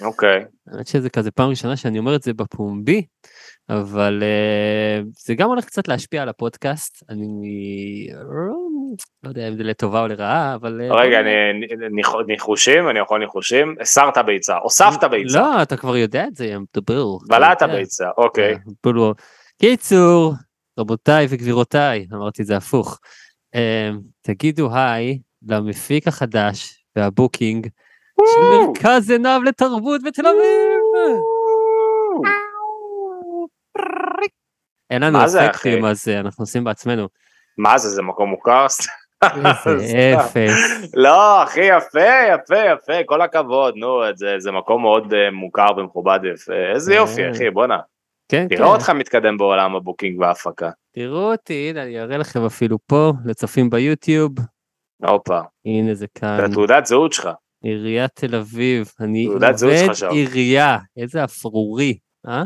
[0.00, 3.02] אוקיי, האמת שזה כזה פעם ראשונה שאני אומר את זה בפומבי,
[3.70, 7.02] אבל אה, זה גם הולך קצת להשפיע על הפודקאסט.
[7.08, 8.06] אני
[9.24, 10.80] לא יודע אם זה לטובה או לרעה, אבל...
[10.80, 13.74] אה, רגע, אני- ניח- ניחושים, אני יכול ניחושים?
[13.80, 17.04] הסרת ביצה, הוספת ביצה, לא, אתה כבר יודע את זה, ים מדבר.
[17.28, 17.62] בלעת.
[17.62, 18.56] ביצה, אוקיי.
[18.86, 19.10] אה.
[19.60, 20.34] קיצור,
[20.78, 22.98] רבותיי וגבירותיי, אמרתי את זה הפוך.
[24.22, 27.66] תגידו היי למפיק החדש והבוקינג
[28.26, 31.20] של מרכז עיניו לתרבות בתל אביב.
[34.90, 35.84] אין לנו זה, אפקטים?
[35.84, 37.08] אז אה, אנחנו עושים בעצמנו.
[37.58, 38.66] מה זה, זה מקום מוכר?
[39.66, 40.14] איזה.
[40.20, 40.90] אפס.
[40.94, 42.00] לא, אחי, יפה,
[42.34, 47.24] יפה, יפה, כל הכבוד, נו, זה, זה מקום מאוד אה, מוכר ומכובד ויפה, איזה יופי,
[47.24, 47.30] אה.
[47.30, 47.78] אחי, בואנה,
[48.28, 48.56] כן, כן.
[48.56, 50.70] תראה אותך מתקדם בעולם ה booking וההפקה.
[50.94, 54.32] תראו אותי, הנה, אני אראה לכם אפילו פה, לצופים ביוטיוב.
[55.06, 56.44] הופה, הנה זה זה כאן.
[56.44, 57.28] התעודת זהות שלך,
[57.62, 59.88] עיריית תל אביב, אני תעודת עובד.
[60.10, 61.98] עירייה, איזה אפרורי,
[62.28, 62.42] אה?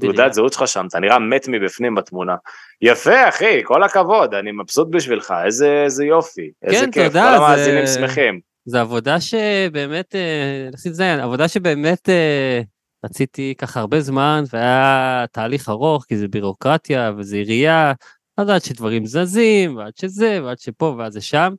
[0.00, 2.34] תעודת זהות שלך שם, אתה נראה מת מבפנים בתמונה.
[2.82, 7.38] יפה, אחי, כל הכבוד, אני מבסוט בשבילך, איזה, איזה יופי, איזה כן, כיף, תודה, כל
[7.38, 8.40] זה- המאזינים שמחים.
[8.66, 12.60] זו עבודה שבאמת, אה, נשים זין, עבודה שבאמת אה,
[13.04, 17.92] רציתי ככה הרבה זמן, והיה תהליך ארוך, כי זה בירוקרטיה וזה עירייה,
[18.36, 21.52] אז עד שדברים זזים, ועד שזה, ועד שפה, ועד זה שם,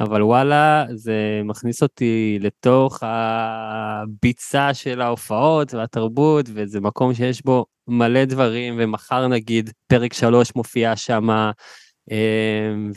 [0.00, 8.24] אבל וואלה, זה מכניס אותי לתוך הביצה של ההופעות והתרבות, וזה מקום שיש בו מלא
[8.24, 11.50] דברים, ומחר נגיד פרק שלוש מופיע שמה,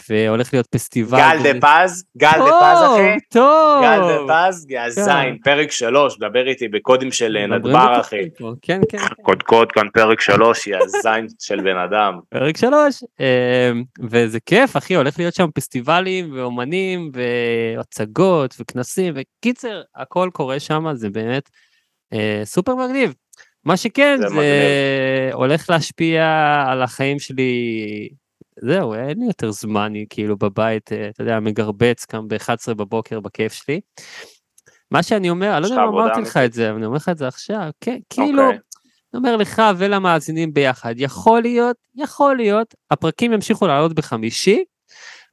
[0.09, 1.17] והולך להיות פסטיבל.
[1.17, 3.19] גל דה פז, גל דה פז, אחי.
[3.31, 3.83] טוב.
[3.83, 8.29] גל דה פז, יא זין, פרק שלוש, דבר איתי בקודים של אה, נדבר, אחי.
[8.37, 8.97] כן, כן, כן.
[9.21, 12.19] קודקוד כאן פרק שלוש, יא זין של בן אדם.
[12.29, 20.29] פרק שלוש, אמ, וזה כיף, אחי, הולך להיות שם פסטיבלים ואומנים והצגות וכנסים, וקיצר, הכל
[20.33, 21.49] קורה שם, זה באמת
[22.13, 23.13] אה, סופר מגניב.
[23.65, 25.29] מה שכן, זה זה.
[25.33, 26.23] הולך להשפיע
[26.67, 28.09] על החיים שלי,
[28.63, 33.19] זהו, אין לי יותר זמן, אני כאילו בבית, אה, אתה יודע, מגרבץ קם ב-11 בבוקר
[33.19, 33.81] בכיף שלי.
[34.91, 36.37] מה שאני אומר, אני לא יודע אם אמרתי לך.
[36.37, 38.59] את זה, אבל אני אומר לך את זה עכשיו, כן, כאילו, אוקיי.
[39.13, 44.63] אני אומר לך ולמאזינים ביחד, יכול להיות, יכול להיות, הפרקים ימשיכו לעלות בחמישי,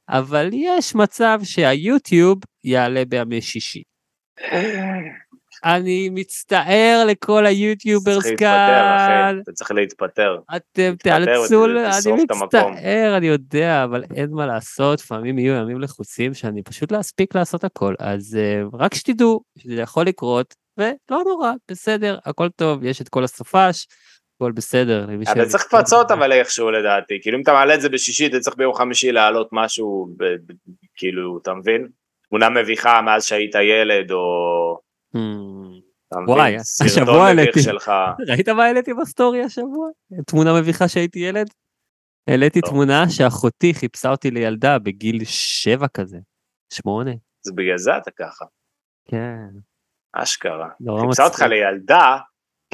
[0.09, 3.83] אבל יש מצב שהיוטיוב יעלה בימי שישי.
[5.65, 10.37] אני מצטער לכל היוטיוברס כאן, אתה צריך להתפטר.
[10.55, 12.25] אתם תיאלצו, אני.
[12.43, 17.35] מצטער, אני יודע, אבל אין מה לעשות, לפעמים יהיו ימים לחוצים שאני פשוט לא אספיק
[17.35, 23.01] לעשות הכל, אז uh, רק שתדעו שזה יכול לקרות, ולא נורא, בסדר, הכל טוב, יש
[23.01, 23.87] את כל הסופש,
[24.35, 25.07] הכל בסדר.
[25.25, 28.57] ש- צריך לפצות אבל איכשהו לדעתי, כאילו אם אתה מעלה את זה בשישי, אתה צריך
[28.57, 30.09] ביום חמישי להעלות משהו,
[30.95, 31.87] כאילו, אתה מבין?
[32.29, 34.88] תמונה מביכה מאז שהיית ילד, או...
[36.27, 36.55] וואי?
[36.85, 37.59] השבוע העליתי.
[38.27, 39.89] ראית מה העליתי בסטורי השבוע?
[40.25, 41.49] תמונה מביכה שהייתי ילד?
[42.29, 42.69] העליתי לא.
[42.69, 46.17] תמונה שאחותי חיפשה אותי לילדה בגיל שבע כזה,
[46.73, 47.11] שמונה.
[47.45, 48.45] אז בגלל זה אתה ככה,
[49.05, 49.47] כן.
[50.13, 50.69] אשכרה.
[50.79, 51.41] נורא חיפשה אותך.
[51.41, 52.17] לילדה,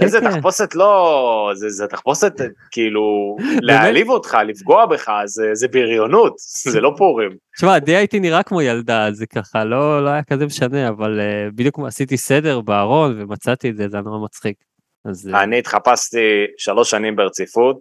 [0.02, 0.32] איזה כן.
[0.32, 1.52] תחפושת לא...
[1.54, 2.34] זה זה תחפושת
[2.72, 3.36] כאילו
[3.68, 6.34] להעליב אותך, לפגוע בך, זה- זה בריונות,
[6.72, 7.30] זה לא פורים.
[7.58, 11.52] תשמע, די הייתי נראה כמו ילדה, זה ככה לא, לא היה כזה משנה, אבל uh,
[11.56, 14.56] בדיוק עשיתי סדר בארון ומצאתי את זה, זה היה נורא מצחיק.
[15.06, 16.18] אז אה, אני התחפשתי
[16.58, 17.78] שלוש שנים ברציפות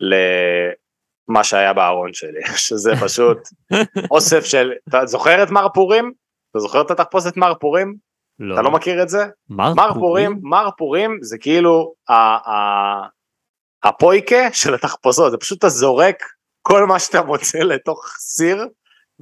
[0.00, 3.38] למה שהיה בארון שלי, שזה פשוט
[4.10, 6.12] אוסף של, אתה זוכר את מר פורים?
[6.50, 7.94] אתה זוכר את התחפושת מר פורים?
[8.38, 8.54] לא.
[8.54, 9.26] אתה לא מכיר את זה?
[9.50, 13.06] מר מר פורים, מר פורים זה כאילו ה- ה-
[13.84, 16.16] הפויקה של התחפושות, זה פשוט אתה זורק
[16.62, 18.66] כל מה שאתה מוצא לתוך סיר,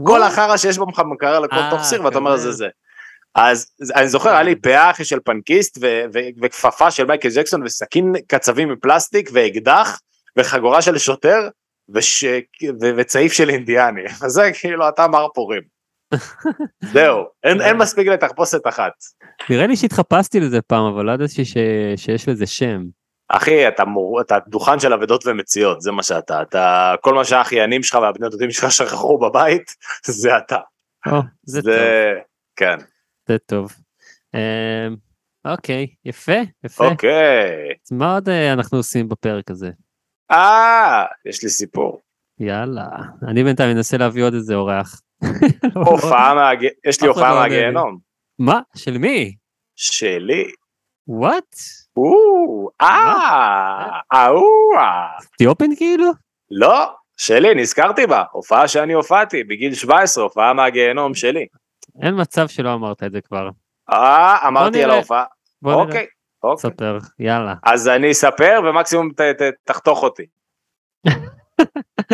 [0.06, 2.36] כל החרא שיש במקרר לכל אה, תוך סיר ואתה אומר.
[2.36, 2.68] זה זה.
[3.34, 7.28] אז אז אני זוכר היה לי פאה אחי של פנקיסט ו- ו- וכפפה של מייקל
[7.36, 10.00] ג'קסון וסכין קצבים מפלסטיק ואקדח
[10.38, 11.48] וחגורה של שוטר
[11.94, 12.24] וש...
[12.80, 15.62] ו- וצעיף של אינדיאני אז זה כאילו אתה מר פורים.
[16.92, 18.92] זהו אין, אין מספיק לתחפושת אחת.
[19.50, 21.44] נראה לי שהתחפשתי לזה פעם, אבל לא ידעתי.
[21.96, 22.82] שיש לזה שם.
[23.28, 24.20] אחי אתה מור...
[24.20, 28.50] אתה דוכן של אבדות ומציאות זה מה שאתה אתה כל מה שהאחיינים שלך והבני דודים
[28.50, 29.76] שלך שכחו בבית
[30.20, 30.58] זה אתה.
[31.06, 32.12] או, זה טוב, זה
[32.56, 32.76] כן.
[33.28, 33.72] זה טוב.
[34.34, 34.96] אמ,
[35.44, 36.86] אוקיי, יפה, יפה.
[36.86, 37.72] אוקיי.
[37.86, 39.70] אז מה עוד אה, אנחנו עושים בפרק הזה?
[40.30, 42.00] אה, יש לי סיפור.
[42.38, 42.88] יאללה.
[43.28, 45.00] אני בינתיים אנסה להביא עוד איזה אורח.
[46.88, 47.34] יש לי הופעה.
[47.34, 47.98] מהגיהנום.
[48.38, 48.60] מה?
[48.76, 49.34] של מי?
[49.76, 50.50] שלי.
[51.08, 51.54] וואט?
[52.80, 55.08] אה, ההוא, אה.
[55.38, 56.06] טיופן כאילו?
[56.50, 58.24] לא, שלי, נזכרתי בה.
[58.32, 61.46] הופעה שאני הופעתי בגיל 17, הופעה מהגיהנום שלי.
[62.02, 63.48] אין מצב שלא אמרת את זה כבר.
[63.92, 64.90] אה, אמרתי על.
[64.90, 65.24] ההופעה.
[65.64, 66.06] אוקיי,
[66.42, 66.70] אוקיי.
[66.70, 67.54] ספר, יאללה.
[67.62, 70.22] אז אני אספר ומקסימום ת- ת- תחתוך אותי.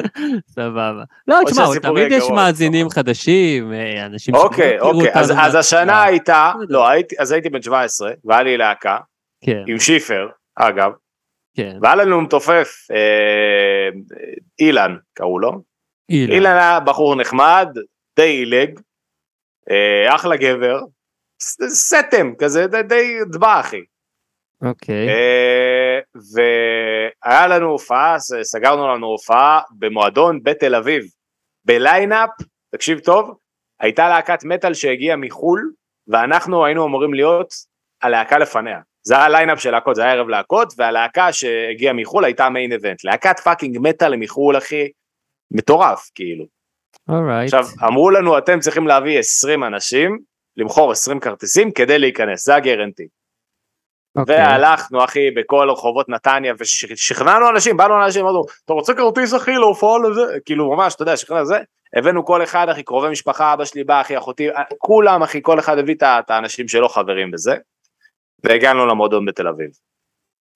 [0.57, 1.03] סבבה.
[1.29, 2.91] לא, תשמע, תמיד יש מאזינים.
[2.91, 6.53] חדשים, אה, אנשים שלא אוקיי, אוקיי, אז השנה הייתה.
[6.69, 8.99] לא, אז הייתי בן 17, והיה לי להקה,
[9.45, 10.93] כן, עם שיפר, אגב,
[11.57, 11.79] כן.
[11.83, 13.89] והיה לנו מתופף, אה,
[14.59, 15.63] אילן קראו לו,
[16.11, 16.47] אילן.
[16.47, 17.69] היה בחור נחמד,
[18.17, 18.81] די עילג,
[19.71, 20.81] אה, אחלה גבר,
[21.69, 23.81] סתם כזה, די דבע אחי.
[24.63, 25.09] אוקיי.
[25.09, 25.99] אה,
[26.35, 31.03] והיה לנו הופעה, סגרנו לנו הופעה במועדון בתל אביב,
[31.65, 32.31] בליינאפ,
[32.75, 33.37] תקשיב טוב,
[33.81, 35.71] הייתה להקת מטאל שהגיעה מחו"ל,
[36.09, 37.49] ואנחנו היינו אמורים להיות
[38.03, 38.81] הלהקה לפניה.
[39.07, 42.73] זה היה line-up של להקות, זה היה ערב להקות, והלהקה שהגיעה מחו"ל הייתה ה main
[42.73, 43.05] event.
[43.05, 44.89] להקת פאקינג מטאל מחו"ל, אחי,
[45.51, 46.45] מטורף, כאילו.
[47.09, 47.55] Alright.
[47.55, 50.19] עכשיו, אמרו לנו, אתם צריכים להביא 20 אנשים,
[50.57, 53.09] למכור 20 כרטיסים כדי להיכנס, זה ה guarantee.
[54.19, 54.37] אוקיי.
[54.37, 59.99] והלכנו אחי בכל רחובות נתניה ושכנענו אנשים, באנו לאנשים, אמרנו, אתה רוצה כרטיס אחי להופעה
[59.99, 60.23] לזה?
[60.45, 61.59] כאילו ממש, אתה יודע, שכנע זה,
[61.97, 65.79] הבאנו כל אחד אחי, קרובי משפחה, אבא שלי בא אחי, אחותי, כולם אחי, כל אחד
[65.79, 67.57] הביא את האנשים שלו חברים בזה,
[68.45, 69.71] והגענו למועדון בתל אביב.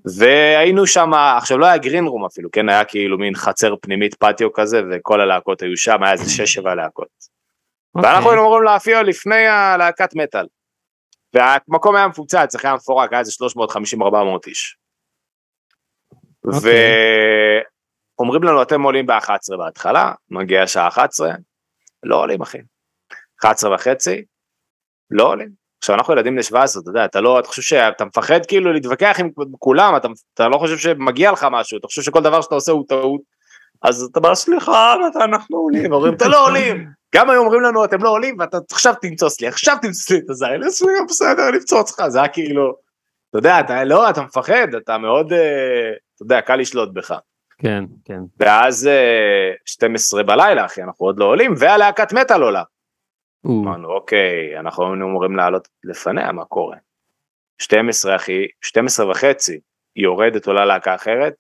[0.05, 4.53] והיינו שם, עכשיו לא היה גרין רום אפילו, כן, היה כאילו מין חצר פנימית פטיו
[4.53, 7.09] כזה, וכל הלהקות היו שם, היה איזה שש שבע להקות.
[7.95, 8.31] ואנחנו אוקיי.
[8.31, 10.47] היינו אמורים להופיע לפני הלהקת מטאל.
[11.35, 14.05] והמקום היה מפוצץ, איך היה מפורק, היה איזה 350-400
[14.47, 14.77] איש.
[16.45, 16.71] אוקיי.
[18.19, 21.33] ואומרים לנו, אתם עולים ב-11 בהתחלה, מגיע השעה 11,
[22.03, 22.59] לא עולים אחי.
[23.41, 24.25] 11 וחצי,
[25.11, 25.63] לא עולים.
[25.79, 29.17] עכשיו אנחנו ילדים בני 17, אתה יודע, אתה לא, אתה חושב שאתה מפחד כאילו להתווכח
[29.21, 32.73] עם כולם, אתה, אתה לא חושב שמגיע לך משהו, אתה חושב שכל דבר שאתה עושה
[32.73, 33.21] הוא טעות,
[33.83, 35.93] אז אתה אומר, סליחה, אנחנו עולים?
[35.93, 36.87] אומרים, אתה לא עולים.
[37.15, 40.31] גם היו אומרים לנו, אתם לא עולים, ואתה עכשיו תמצוץ לי, עכשיו תמצוץ לי את
[40.31, 42.77] הזין, הוא בסדר, נמצוץ לך, זה היה כאילו,
[43.31, 47.15] אתה יודע, אתה לא, אתה מפחד, אתה מאוד, אה, אתה יודע, קל לשלוט בך.
[47.59, 48.21] כן, כן.
[48.39, 52.63] ואז אה, 12 בלילה, אחי, אנחנו עוד לא עולים, והלהקת מטאל עולה.
[53.47, 56.77] אמרנו, אוקיי, אנחנו היינו אמורים לעלות לפניה, מה קורה?
[57.59, 59.61] 12 אחי, 12 וחצי,
[59.95, 61.35] היא יורדת עולה להקה אחרת,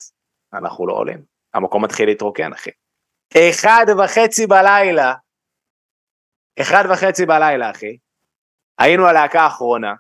[0.55, 1.31] אנחנו לא עולים.
[1.54, 2.70] המקום מתחיל להתרוקן, אחי.
[3.36, 5.14] אחד וחצי בלילה,
[6.60, 7.96] אחד וחצי בלילה, אחי.
[8.78, 9.94] היינו הלהקה האחרונה,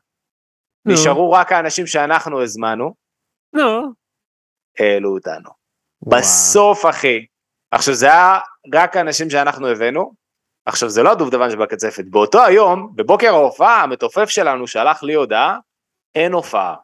[0.84, 0.92] נו.
[0.92, 2.94] נשארו רק האנשים שאנחנו הזמנו,
[3.52, 3.92] נו.
[4.78, 5.50] העלו אותנו.
[6.02, 6.20] וואו.
[6.20, 7.26] בסוף, אחי.
[7.70, 8.38] עכשיו, זה היה
[8.74, 10.12] רק האנשים שאנחנו הבאנו,
[10.66, 12.04] עכשיו, זה לא הדובדבן שבקצפת.
[12.10, 15.58] באותו היום, בבוקר ההופעה, המתופף שלנו שלח לי הודעה,
[16.14, 16.76] אין הופעה.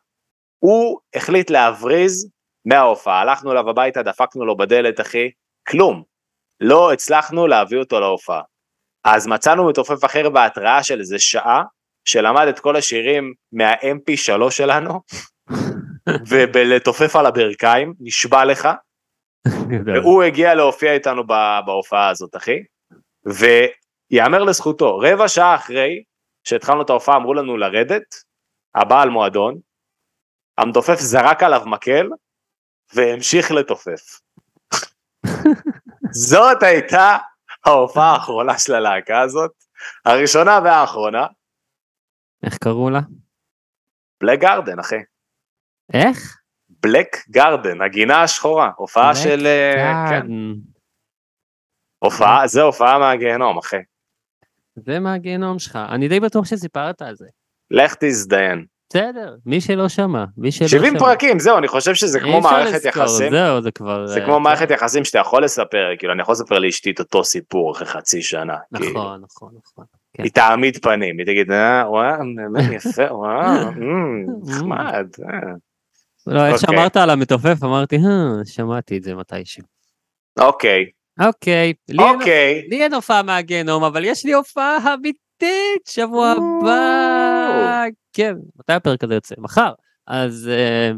[0.58, 2.30] הוא החליט להבריז
[2.68, 5.30] מההופעה, הלכנו אליו הביתה, דפקנו לו בדלת, אחי,
[5.68, 6.02] כלום.
[6.60, 8.42] לא הצלחנו להביא אותו להופעה.
[9.04, 11.62] אז מצאנו מתופף אחר בהתראה של איזה שעה,
[12.04, 15.00] שלמד את כל השירים מה-MP3 שלנו,
[16.28, 18.68] ולתופף על הברכיים, נשבע לך,
[19.86, 21.26] והוא הגיע להופיע איתנו
[21.66, 22.58] בהופעה הזאת, אחי,
[23.26, 26.02] ויאמר לזכותו, רבע שעה אחרי
[26.44, 28.14] שהתחלנו את ההופעה אמרו לנו לרדת,
[28.74, 29.58] הבעל מועדון,
[30.58, 32.08] המתופף זרק עליו מקל,
[32.94, 34.20] והמשיך לתופף.
[36.10, 37.16] זאת הייתה
[37.64, 39.52] ההופעה האחרונה של הלהקה הזאת,
[40.04, 41.26] הראשונה והאחרונה,
[42.42, 43.00] איך קראו לה?
[44.20, 44.96] בלק גרדן, אחי.
[45.94, 46.38] איך?
[46.68, 49.46] בלק גרדן, הגינה השחורה, הופעה Black של...
[49.46, 50.26] אה, כן.
[51.98, 53.76] הופעה, זה הופעה מהגיהנום, אחי.
[54.76, 55.78] זה מהגיהנום שלך.
[55.94, 57.26] אני די בטוח שסיפרת על זה.
[57.70, 58.66] לך תזדיין.
[58.90, 60.78] בסדר, מי שלא שמע, מי שלא שמע.
[60.78, 63.30] 70 פרקים, זהו, אני חושב שזה כמו מערכת לזכור, יחסים.
[63.30, 64.06] זהו, זה כבר...
[64.06, 66.98] זה אה, כמו אתה- מערכת יחסים שאתה יכול לספר, כאילו, אני יכול לספר לאשתי את
[67.00, 68.56] אותו סיפור אחרי חצי שנה.
[68.76, 68.90] כאילו.
[68.90, 69.84] נכון, נכון, נכון.
[70.16, 70.22] כן.
[70.22, 73.70] היא תעמיד פנים, היא תגיד, אה, וואו, באמת יפה, וואו,
[74.46, 75.06] נחמד.
[75.22, 75.38] אה."
[76.26, 76.76] לא, איך אוקיי.
[76.76, 78.00] שאמרת על המתופף, אמרתי, "אה,
[78.44, 79.62] שמעתי את זה מתישהו.
[80.40, 80.84] אוקיי,
[81.20, 82.66] אוקיי, אוקיי.
[82.70, 87.84] לי אין הופעה מהגיהנום, אבל יש לי הופעה אמיתית שבוע הבא.
[88.18, 89.34] כן, מתי הפרק הזה יוצא?
[89.38, 89.72] מחר.
[90.06, 90.92] אז אה,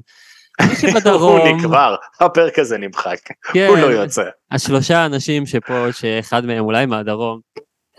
[0.68, 3.18] מי שבדרום, הוא נקבר, הפרק הזה נמחק,
[3.52, 4.24] כן, הוא לא יוצא.
[4.50, 7.40] השלושה אנשים שפה, שאחד מהם אולי מהדרום,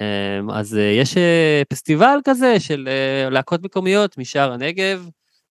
[0.02, 1.18] אה, אז אה, יש
[1.70, 2.90] פסטיבל כזה של
[3.32, 5.10] להקות מקומיות משער הנגב,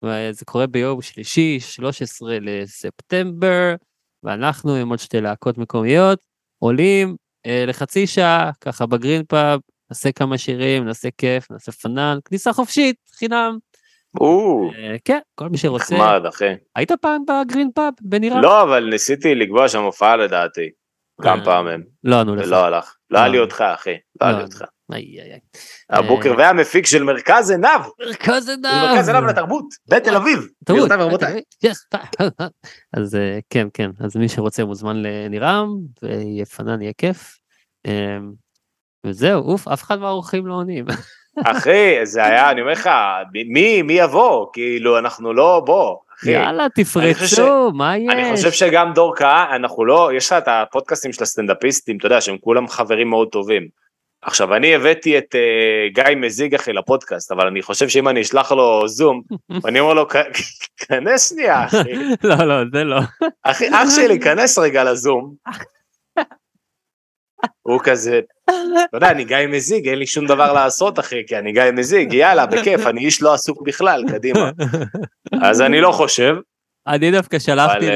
[0.03, 3.75] וזה קורה ביום שלישי, 13 לספטמבר,
[4.23, 6.19] ואנחנו עם עוד שתי להקות מקומיות,
[6.59, 7.15] עולים
[7.67, 9.59] לחצי שעה, ככה בגרין פאב,
[9.91, 13.57] נעשה כמה שירים, נעשה כיף, נעשה פנן, כניסה חופשית, חינם.
[14.19, 15.95] או, אה, כן, כל מי שרוצה.
[15.95, 16.53] נחמד, אחי.
[16.75, 18.41] היית פעם בגרין פאב בנירה?
[18.41, 20.69] לא, אבל ניסיתי לקבוע שם הופעה לדעתי.
[21.21, 21.83] כמה אה, פעמים.
[22.03, 22.47] לא ענו לך.
[22.47, 22.95] ולא הלך.
[23.09, 23.43] לא היה לי לא.
[23.43, 23.95] אותך, אחי.
[24.21, 24.37] לא היה לא.
[24.37, 24.63] לי אותך.
[25.89, 27.81] הבוקר אה, והמפיק של מרכז עינב.
[27.99, 28.65] מרכז עינב.
[28.65, 29.65] מרכז עינב לתרבות.
[29.87, 30.47] בתל אביב.
[31.65, 31.97] yes.
[32.97, 33.17] אז
[33.49, 35.67] כן, כן, אז מי שרוצה מוזמן לנירם,
[36.03, 37.39] ויהיה פנן, יהיה כיף.
[39.05, 40.85] וזהו, אוף, אף אחד מהאורחים לא עונים.
[41.45, 42.89] אחי, זה היה, אני אומר לך,
[43.49, 44.47] מי, מי יבוא?
[44.53, 46.31] כאילו, אנחנו לא, בוא, אחי.
[46.31, 48.09] יאללה, אני חושב ש- תפרצו, מה יש?
[48.13, 52.21] אני חושב שגם דור קהל, אנחנו לא, יש לך את הפודקאסטים של הסטנדאפיסטים, אתה יודע,
[52.21, 53.67] שהם כולם חברים מאוד טובים.
[54.21, 58.51] עכשיו, אני הבאתי את uh, גיא מזיג אחי לפודקאסט, אבל אני חושב שאם אני אשלח
[58.51, 59.21] לו זום,
[59.63, 60.15] ואני אומר לו, "כ-
[60.77, 61.93] כנס שנייה, אחי.
[62.29, 62.99] לא, לא, זה לא.
[63.43, 65.33] אחי, אח שלי, כנס רגע לזום.
[67.61, 71.51] הוא כזה, אתה יודע, אני גיא מזיג, אין לי שום דבר לעשות, אחי, כי אני
[71.51, 74.51] גיא מזיג, יאללה, בכיף, אני איש לא עסוק בכלל, קדימה.
[75.41, 76.35] אז אני לא חושב,
[76.87, 77.91] אני דווקא שלחתי ל...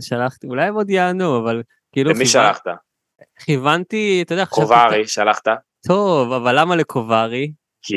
[0.00, 2.64] שלחתי, אולי הם עוד יענו, אבל כאילו למי שלחת?
[3.44, 5.48] כיוונתי, אתה יודע, חשבתי, קוברי, שלחת?
[5.86, 7.52] טוב, אבל למה לקוברי?
[7.82, 7.96] כי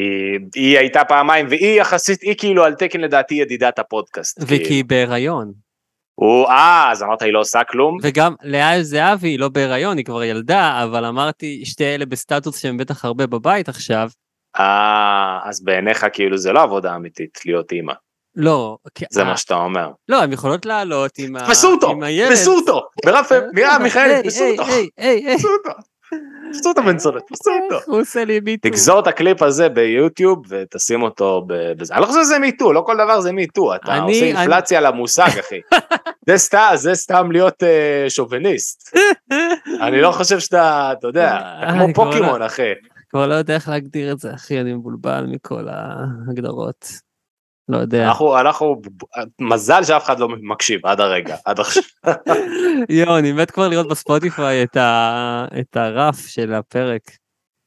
[0.56, 4.39] היא הייתה פעמיים, והיא יחסית, היא כאילו על תקן לדעתי ידידת הפודקאסט.
[4.41, 4.69] וכי כאילו.
[4.69, 5.62] היא בהיריון.
[6.15, 7.97] הוא, אה, אז אמרת היא לא עושה כלום?
[8.04, 12.78] וגם לאה זהבי היא לא בהיריון, היא כבר ילדה, אבל אמרתי, שתי אלה בסטטוס שהם
[12.78, 14.10] בטח הרבה בבית עכשיו.
[14.60, 17.93] אה, אז בעיניך כאילו זה לא עבודה אמיתית להיות אימא,
[18.36, 18.78] לא,
[19.12, 19.89] זה אה, מה שאתה אומר.
[20.10, 22.36] לא, הן יכולות לעלות עם ה- תפסו אותו, עם הילד.
[22.36, 22.82] תפסו אותו,
[23.54, 25.36] מירב, מיכאלי, תפסו אותו, היי, היי, היי.
[25.36, 25.80] תפסו אותו,
[26.54, 27.91] תפסו אותו בן צורת, תפסו אותו.
[27.91, 28.69] הוא עושה לי me too.
[28.69, 31.93] תגזור את הקליפ הזה ביוטיוב ותשים אותו ב- בזה.
[31.93, 34.26] אני לא חושב שזה me too, לא כל דבר זה me too, אתה אני- עושה
[34.26, 35.60] אינפלציה למושג, אחי.
[36.30, 38.97] זה סתם, זה סתם להיות אה, שוביניסט.
[39.88, 42.71] אני לא חושב שאתה, אתה יודע, אתה כמו לא- פוקימון, אחי.
[43.10, 46.88] כבר לא יודע איך להגדיר את זה, אחי, אני מבולבל מכל ההגדרות.
[47.69, 48.08] לא יודע.
[48.08, 48.82] אנחנו, אנחנו,
[49.41, 51.84] מזל שאף אחד לא מקשיב עד הרגע, עד עכשיו.
[52.89, 57.02] יואו, אני מת כבר לראות בספוטיפיי את ה- את הרף של הפרק.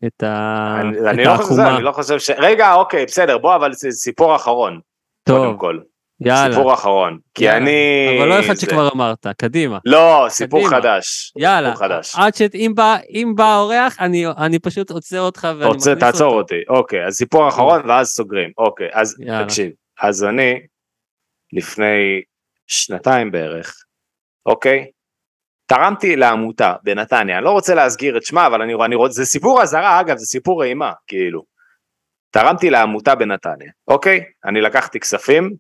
[0.07, 1.61] את ה- אני את אני לא חושב.
[1.61, 2.31] אני לא חושב ש...
[2.39, 4.81] רגע, אוקיי, בסדר, בוא, אבל זה סיפור אחרון,
[5.29, 5.79] קודם טוב, כל.
[6.21, 6.55] יאללה.
[6.55, 7.19] סיפור אחרון.
[7.35, 7.59] כי יאללה.
[7.59, 7.73] אני...
[8.21, 9.79] אבל לא אחד זה- שכבר אמרת, קדימה.
[9.85, 10.77] לא, סיפור קדימה.
[10.81, 11.33] חדש.
[11.37, 12.15] יאללה, סיפור חדש.
[12.17, 16.39] עד שאם בא, אם בא האורח, אני, אני פשוט עוצר אותך ואני מכניס תעצור אותו.
[16.39, 16.55] אותי.
[16.69, 18.51] אוקיי, אז סיפור אחרון ואז סוגרים.
[18.59, 19.45] אוקיי, אז יאללה.
[19.45, 19.71] תקשיב.
[20.03, 20.67] אז אני,
[21.53, 22.23] לפני
[22.67, 23.85] שנתיים בערך,
[24.47, 24.91] אוקיי?
[25.67, 29.63] תרמתי לעמותה בנתניה, אני לא רוצה להסגיר את שמה, אבל אני, אני רוצה, זה סיפור
[29.63, 31.45] אזהרה, אגב, זה סיפור אימה, כאילו.
[32.31, 34.25] תרמתי לעמותה בנתניה, אוקיי?
[34.45, 35.55] אני לקחתי כספים,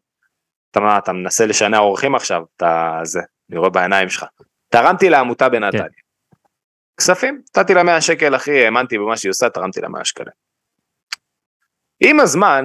[0.70, 3.20] אתה מה, אתה מנסה לשנע אורחים עכשיו, אתה זה,
[3.50, 4.24] אני רואה בעיניים שלך.
[4.68, 5.82] תרמתי לעמותה בנתניה.
[5.82, 5.88] כן.
[6.96, 10.32] כספים, נתתי לה 100 שקל, אחי, האמנתי במה שהיא עושה, תרמתי לה 100 שקלים.
[12.00, 12.64] עם הזמן,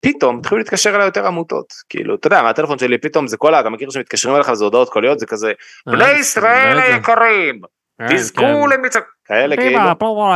[0.00, 3.54] פתאום התחילו להתקשר אליי יותר עמותות, כאילו, אתה יודע, מהטלפון שלי פתאום זה כל.
[3.54, 6.82] אתה מכיר שמתקשרים אליך וזה הודעות קוליות, זה כזה, אה, בני אני ישראל זה.
[6.82, 7.60] היקרים,
[8.00, 8.78] אה, תזכו כן.
[8.78, 9.80] למצוא, כאלה כאילו,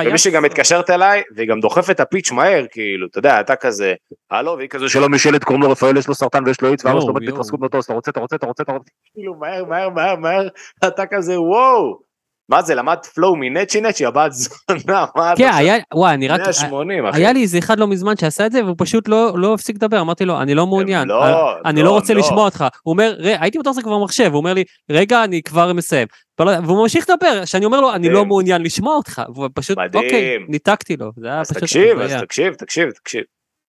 [0.07, 0.43] ומישהי גם.
[0.43, 3.95] מתקשרת אליי, והיא גם דוחפת את הפיץ' מהר, כאילו, אתה יודע, אתה כזה,
[4.31, 7.01] הלו, והיא כזה, יש ילד, קוראים לו רפאל, יש לו סרטן ויש לו איידס, ואבא
[7.01, 7.23] שלו מת.
[7.27, 10.49] בהתרסקות מטוס, אתה רוצה, אתה רוצה, אתה רוצה, אתה רוצה, כאילו, מהר, מהר, מהר, מהר,
[10.87, 12.12] אתה כזה, וואו,
[12.49, 16.41] מה זה, למד פלואו מנצ'י נצ'י, הבת זונה, מה כן, אתה היה, וואי, אני רק,
[16.41, 17.19] 180, אחי.
[17.21, 20.01] היה לי איזה אחד לא מזמן שעשה את זה והוא פשוט לא לא הפסיק לדבר
[20.01, 22.21] אמרתי לו אני לא מעוניין לא, אני- אני לא, לא רוצה לא.
[22.21, 25.43] לשמוע אותך הוא אומר "ר- הייתי בטוח שזה כבר מחשב הוא אומר לי רגע אני
[25.43, 26.09] כבר מסיים
[26.41, 28.25] לא- והוא ממשיך לדבר שאני אומר לו אני לא.
[28.25, 30.05] מעוניין לשמוע אותך והוא פשוט מדהים.
[30.05, 32.13] אוקיי ניתקתי לו זה היה אז פשוט תקשיב, אז.
[32.23, 33.23] תקשיב, תקשיב, תקשיב.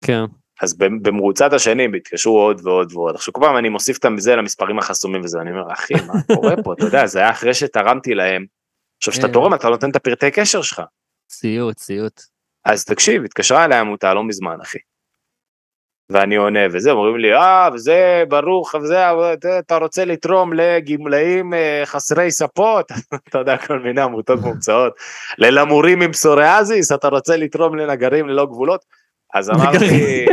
[0.06, 0.24] כן
[0.62, 3.16] אז במ- במרוצת השנים התקשרו עוד ועוד ועוד.
[3.16, 6.56] עכשיו כל פעם אני מוסיף את זה למספרים החסומים וזה, אני אומר, אחי, מה קורה
[6.64, 6.74] פה?
[6.74, 8.46] אתה יודע, זה היה אחרי שתרמתי להם.
[9.02, 9.34] עכשיו, כשאתה כן.
[9.34, 10.82] תורם, אתה נותן את הפרטי קשר שלך.
[11.28, 12.22] ציוט ציוט
[12.66, 14.78] אז תקשיב, התקשרה אליי עמותה לא מזמן, אחי.
[16.10, 19.06] ואני עונה, וזה, אומרים לי, אה, וזה ברוך, וזה,
[19.60, 22.92] אתה רוצה לתרום לגמלאים אה, חסרי ספות,
[23.30, 24.94] אתה יודע, כל מיני עמותות מומצאות,
[25.38, 28.86] ללמורים עם פסוריאזיס, אתה רוצה לתרום לנגרים ללא גבולות?
[29.34, 30.26] אז אמרתי.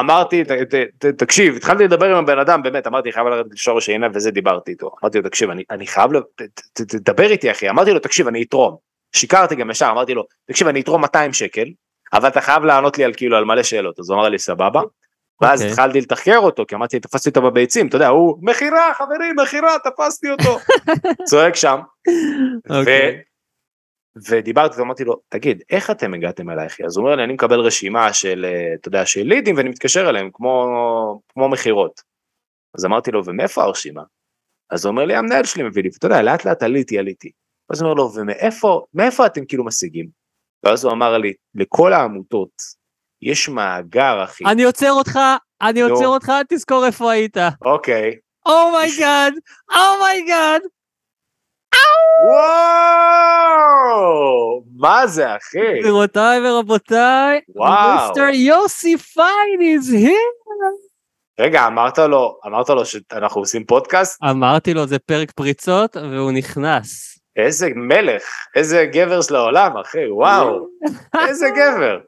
[0.00, 3.88] אמרתי, ת, ת, ת, תקשיב, התחלתי לדבר עם הבן אדם, באמת, אמרתי, חייב לרדת לשורש
[3.88, 4.90] העניין וזה דיברתי איתו.
[5.02, 6.10] אמרתי לו, תקשיב, אני, אני חייב,
[6.72, 8.76] תדבר איתי אחי, אמרתי לו, תקשיב, אני אתרום.
[9.12, 11.66] שיקרתי גם ישר, אמרתי לו, תקשיב, אני אתרום 200 שקל,
[12.12, 13.98] אבל אתה חייב לענות לי על כאילו על מלא שאלות.
[13.98, 14.80] אז הוא אמר לי, סבבה.
[15.40, 15.72] ואז אוקיי.
[15.72, 20.30] התחלתי לתחקר אותו, כי אמרתי, תפסתי אותו בביצים, אתה יודע, הוא, מכירה, חברים, מכירה, תפסתי
[20.30, 20.58] אותו.
[21.30, 21.78] צועק שם.
[22.70, 23.20] אוקיי.
[24.28, 26.84] ודיברתי ואמרתי לו, תגיד, איך אתם הגעתם אליי אחי?
[26.84, 30.10] אז הוא אומר לי, אני מקבל רשימה של, אה, אתה יודע, של לידים ואני מתקשר
[30.10, 32.00] אליהם כמו, כמו מכירות.
[32.78, 34.02] אז אמרתי לו, ומאיפה הרשימה?
[34.70, 37.30] אז הוא אומר לי, המנהל שלי מביא לי, ואתה יודע, לאט לאט עליתי, עליתי.
[37.70, 40.08] אז הוא אומר לו, ומאיפה, מאיפה אתם כאילו משיגים?
[40.64, 42.50] ואז הוא אמר לי, לכל העמותות
[43.22, 44.44] יש מאגר, אחי.
[44.44, 45.18] אני עוצר אותך,
[45.62, 45.82] אני.
[45.82, 47.36] עוצר אותך, תזכור איפה היית.
[47.64, 48.16] אוקיי.
[48.46, 49.32] אומייגאד,
[49.70, 50.62] אומייגאד.
[53.36, 54.62] וואו!
[54.78, 55.80] מה זה, אחי?
[55.80, 58.06] גבירותיי ורבותיי, וואו.
[58.08, 60.36] Mister יוסי פיין is here.
[61.40, 64.22] רגע, אמרת לו, אמרת לו שאנחנו עושים פודקאסט?
[64.30, 67.18] אמרתי לו זה פרק פריצות והוא נכנס.
[67.36, 68.22] איזה מלך,
[68.56, 70.66] איזה גבר של העולם, אחי, וואו,
[71.28, 71.98] איזה גבר.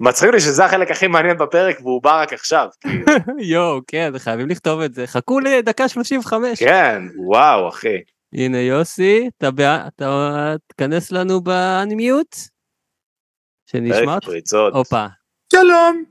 [0.00, 2.68] מצחיק לי שזה החלק הכי מעניין בפרק והוא בא רק עכשיו.
[2.80, 3.04] כאילו.
[3.52, 5.06] יואו, כן, חייבים לכתוב את זה.
[5.06, 6.62] חכו לדקה 35.
[6.62, 7.96] כן, וואו, אחי.
[8.34, 10.34] הנה יוסי, אתה בע- אתה
[10.66, 12.36] תיכנס לנו באנמיוט?
[13.70, 14.18] שנשמע.
[14.72, 15.06] הופה.
[15.52, 16.04] שלום.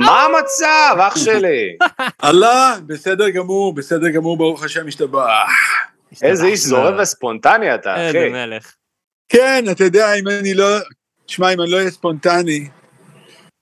[0.00, 1.76] מה המצב, אח שלי?
[2.24, 5.48] אהלן, בסדר גמור, בסדר גמור, ברוך השם ישתבח.
[6.22, 8.28] איזה איש זורם וספונטני אתה, איזה אחי.
[8.28, 8.74] מלך.
[9.28, 10.64] כן, אתה יודע, אם אני לא...
[11.26, 12.68] תשמע, אם אני לא אהיה ספונטני,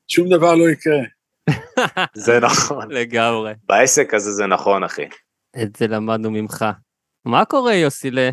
[0.08, 0.98] שום דבר לא יקרה.
[2.14, 2.90] זה נכון.
[3.00, 3.52] לגמרי.
[3.68, 5.04] בעסק הזה זה נכון, אחי.
[5.62, 6.64] את זה למדנו ממך.
[7.26, 8.30] מה קורה יוסילה?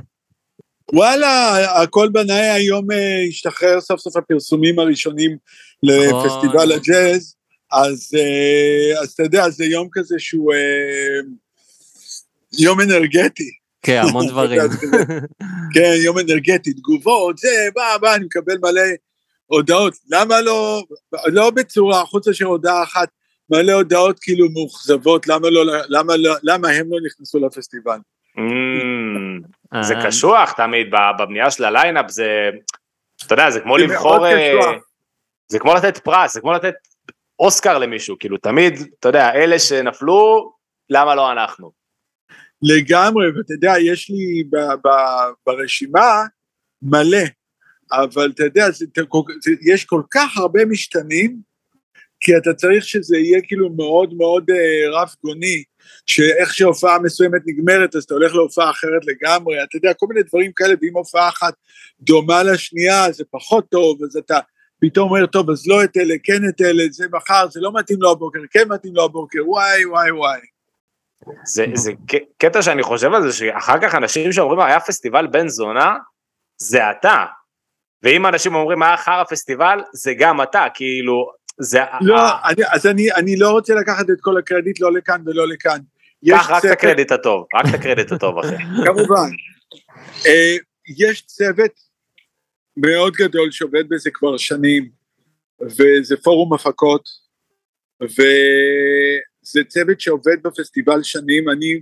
[0.94, 5.38] וואלה, הכל בנאי היום אה, השתחרר סוף סוף הפרסומים הראשונים
[5.84, 6.26] נכון.
[6.26, 7.36] לפסטיבל הג'אז,
[7.72, 11.20] אז, אה, אז אתה יודע, זה יום כזה שהוא אה,
[12.60, 13.50] יום אנרגטי.
[13.82, 14.62] כן, המון דברים.
[15.74, 18.82] כן, יום אנרגטי, תגובות, זה, בא, בא, אני מקבל מלא
[19.46, 19.94] הודעות.
[20.10, 20.84] למה לא,
[21.28, 23.10] לא בצורה, חוץ מאשר הודעה אחת,
[23.50, 27.98] מלא הודעות כאילו מאוכזבות, למה, לא, למה, לא, למה הם לא נכנסו לפסטיבל.
[28.38, 32.50] Mm, זה אה, קשוח תמיד, בבנייה של ה line-up זה,
[33.26, 34.78] אתה יודע, זה כמו זה לבחור, אה.
[35.48, 36.74] זה כמו לתת פרס, זה כמו לתת
[37.40, 40.54] אוסקר למישהו, כאילו תמיד, אתה יודע, אלה שנפלו,
[40.90, 41.72] למה לא אנחנו?
[42.62, 44.90] לגמרי, ואתה יודע, יש לי ב, ב,
[45.46, 46.24] ברשימה
[46.82, 47.28] מלא,
[47.92, 48.86] אבל אתה יודע, זה,
[49.42, 51.53] זה, יש כל כך הרבה משתנים,
[52.24, 55.64] כי אתה צריך שזה יהיה כאילו מאוד מאוד אה, רב גוני,
[56.06, 60.52] שאיך שהופעה מסוימת נגמרת, אז אתה הולך להופעה אחרת לגמרי, אתה יודע, כל מיני דברים
[60.56, 61.54] כאלה, ואם הופעה אחת
[62.00, 64.40] דומה לשנייה, זה פחות טוב, אז אתה
[64.82, 68.02] פתאום אומר, טוב, אז לא את אלה, כן את אלה, זה מחר, זה לא מתאים
[68.02, 70.40] לו הבוקר, כן מתאים לו הבוקר, וואי, וואי, וואי.
[71.46, 71.92] זה, זה
[72.38, 75.96] קטע שאני חושב על זה, שאחר כך אנשים שאומרים, היה פסטיבל בן זונה,
[76.58, 77.26] זה אתה.
[78.04, 81.32] ואם אנשים אומרים, היה חרא פסטיבל, זה גם אתה, כאילו,
[81.64, 81.80] זה...
[82.02, 85.48] לא, ה- אני, אז אני, אני לא רוצה לקחת את כל הקרדיט לא לכאן ולא
[85.48, 85.80] לכאן.
[86.30, 88.56] קח רק את צוות- הקרדיט הטוב, רק את הקרדיט הטוב, אחי.
[88.86, 89.30] כמובן.
[90.26, 90.56] אה,
[90.98, 91.72] יש צוות
[92.78, 94.90] מאוד גדול שעובד בזה כבר שנים,
[95.62, 97.10] וזה פורום הפקות,
[98.04, 101.82] וזה צוות שעובד בפסטיבל שנים, אני,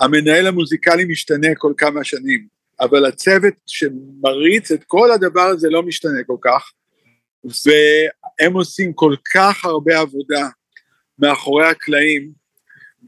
[0.00, 2.46] המנהל המוזיקלי משתנה כל כמה שנים,
[2.80, 6.70] אבל הצוות שמריץ את כל הדבר הזה לא משתנה כל כך,
[7.44, 10.48] והם עושים כל כך הרבה עבודה
[11.18, 12.32] מאחורי הקלעים,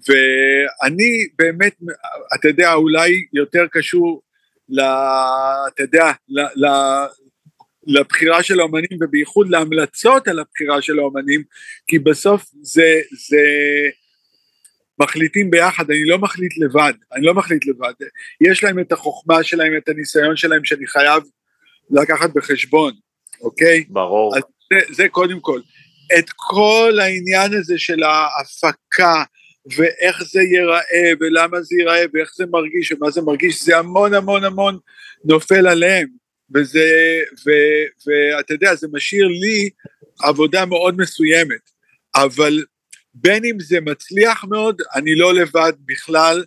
[0.09, 1.77] ואני באמת,
[2.35, 4.23] אתה יודע, אולי יותר קשור,
[4.69, 4.81] ל,
[5.69, 6.67] אתה יודע, ל, ל,
[7.87, 11.43] לבחירה של האומנים ובייחוד להמלצות על הבחירה של האומנים,
[11.87, 13.43] כי בסוף זה, זה
[15.01, 17.93] מחליטים ביחד, אני לא מחליט לבד, אני לא מחליט לבד,
[18.41, 21.23] יש להם את החוכמה שלהם, את הניסיון שלהם שאני חייב
[21.91, 22.93] לקחת בחשבון,
[23.41, 23.85] אוקיי?
[23.89, 24.37] ברור.
[24.37, 25.61] אז זה, זה קודם כל.
[26.19, 29.23] את כל העניין הזה של ההפקה,
[29.77, 34.45] ואיך זה ייראה, ולמה זה ייראה, ואיך זה מרגיש, ומה זה מרגיש, זה המון המון
[34.45, 34.79] המון
[35.25, 36.09] נופל עליהם.
[36.55, 37.51] וזה, ו,
[38.07, 39.71] ואתה יודע, זה משאיר לי
[40.23, 41.71] עבודה מאוד מסוימת.
[42.15, 42.65] אבל
[43.15, 46.45] בין אם זה מצליח מאוד, אני לא לבד בכלל,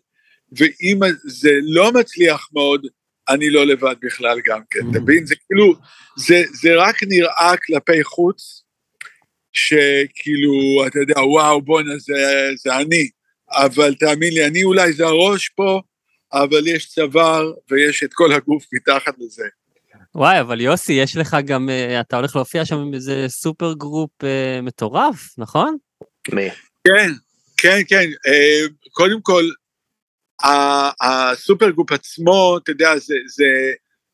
[0.58, 2.88] ואם זה לא מצליח מאוד,
[3.30, 5.26] אני לא לבד בכלל גם כן, אתה מבין?
[5.26, 5.74] זה כאילו,
[6.18, 8.64] זה, זה רק נראה כלפי חוץ,
[9.54, 13.10] שכאילו, אתה יודע, וואו, בואנה, זה, זה אני.
[13.52, 15.82] אבל תאמין לי, אני אולי זה הראש פה,
[16.34, 19.46] אבל יש צוואר ויש את כל הגוף מתחת לזה.
[20.16, 24.24] וואי, אבל יוסי, יש לך גם, אה, אתה הולך להופיע שם עם איזה super group
[24.24, 25.78] אה, מטורף, נכון?
[26.32, 26.50] מי?
[26.84, 27.12] כן,
[27.58, 28.10] כן, כן.
[28.28, 29.44] אה, קודם כל,
[31.02, 33.46] ה super group עצמו, אתה יודע, זה, זה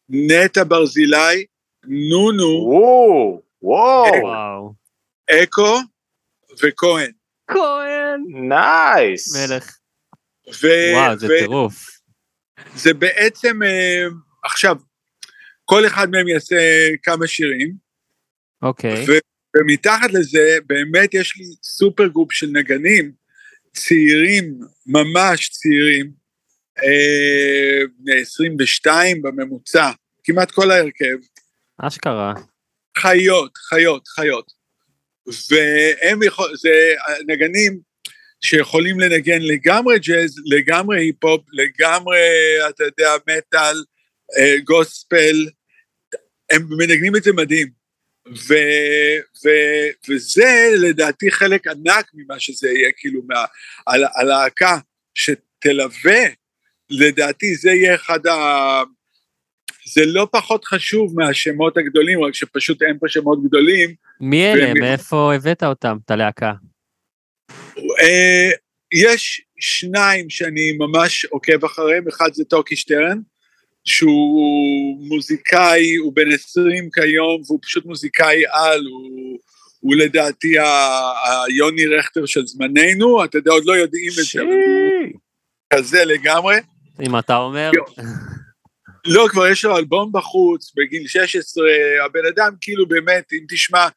[0.10, 1.46] נטע ברזילי,
[1.86, 2.66] נונו,
[3.62, 4.74] וואו, וואו.
[5.30, 5.80] אקו,
[6.64, 7.12] כהן.
[7.52, 8.24] כהן.
[8.50, 9.36] Nice.
[9.36, 9.78] מלך.
[10.64, 11.90] ו- וואו, זה ו- טירוף.
[12.76, 14.06] זה בעצם, אה,
[14.44, 14.76] עכשיו,
[15.66, 16.56] כל אחד מהם יעשה
[17.04, 17.74] כמה שירים,
[18.62, 19.06] אוקיי.
[19.08, 23.12] ו- ומתחת לזה באמת יש לי super group של נגנים
[23.74, 26.19] צעירים, ממש צעירים,
[28.00, 29.92] בני 22 בממוצע,
[30.24, 31.18] כמעט כל ההרכב,
[31.78, 32.34] אשכרה.
[32.98, 34.52] חיות, חיות, חיות.
[35.50, 36.94] והם יכול, זה
[37.28, 37.80] נגנים
[38.42, 42.20] שיכולים לנגן לגמרי ג'אז, לגמרי היפ-הופ, לגמרי,
[42.70, 43.84] אתה יודע, מטאל,
[44.38, 45.48] אה, גוספל,
[46.52, 47.80] הם מנגנים את זה מדהים.
[48.28, 48.54] ו,
[49.46, 49.50] ו,
[50.10, 53.46] וזה לדעתי חלק ענק ממה שזה יהיה, כאילו, מה,
[53.86, 54.78] על, הלהקה
[55.16, 56.22] שתלווה,
[56.90, 58.34] לדעתי זה יהיה אחד ה...
[59.94, 63.94] זה לא פחות חשוב מהשמות הגדולים, רק שפשוט אין פה שמות גדולים.
[64.22, 64.70] מי אלה?
[64.72, 66.54] ומי- מאיפה הבאת אותם, את הלהקה?
[67.78, 68.50] אה,
[68.94, 73.20] יש שניים שאני ממש עוקב אחריהם, אחד זה טוקי שטרן,
[73.86, 79.40] שהוא מוזיקאי, הוא בן 20 כיום, והוא פשוט מוזיקאי על, הוא,
[79.80, 80.56] הוא לדעתי
[81.50, 85.20] היוני רכטר של זמננו, אתה יודע, עוד לא יודעים את זה, אבל הוא
[85.74, 86.56] כזה לגמרי.
[87.08, 87.72] אם אתה אומר,
[89.08, 91.64] לא, כבר יש לו אלבום בחוץ, בגיל 16,
[92.06, 93.88] הבן אדם כאילו באמת, אם תשמע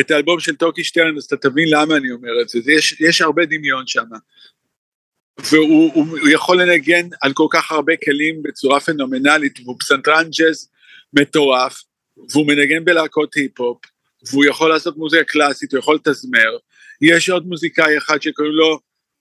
[0.00, 3.20] את האלבום של טוקי שטרן, אז אתה תבין למה אני אומר את זה, יש, יש
[3.20, 4.04] הרבה דמיון שם.
[5.50, 10.68] והוא הוא, הוא יכול לנגן על כל כך הרבה כלים בצורה פנומנלית, והוא פסנתרן ג'אז
[11.12, 11.82] מטורף,
[12.30, 13.78] והוא מנגן בלהקות היפ-הופ,
[14.30, 16.56] והוא יכול לעשות מוזיקה קלאסית, הוא יכול לתזמר.
[17.00, 18.80] יש עוד מוזיקאי אחד שקוראים לו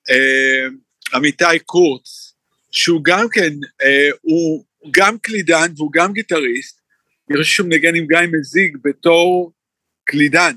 [0.09, 2.22] אה, קורץ,
[2.74, 3.53] שהוא גם כן,
[3.84, 6.82] אה, הוא גם קלידן והוא גם גיטריסט,
[7.30, 9.51] אני חושב שהוא מנגן עם גיא מזיג בתור
[10.05, 10.55] קלידן,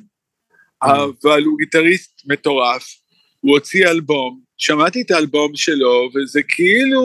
[0.83, 2.85] אבל הוא גיטריסט מטורף,
[3.41, 7.03] הוא הוציא אלבום, שמעתי את האלבום שלו, וזה כאילו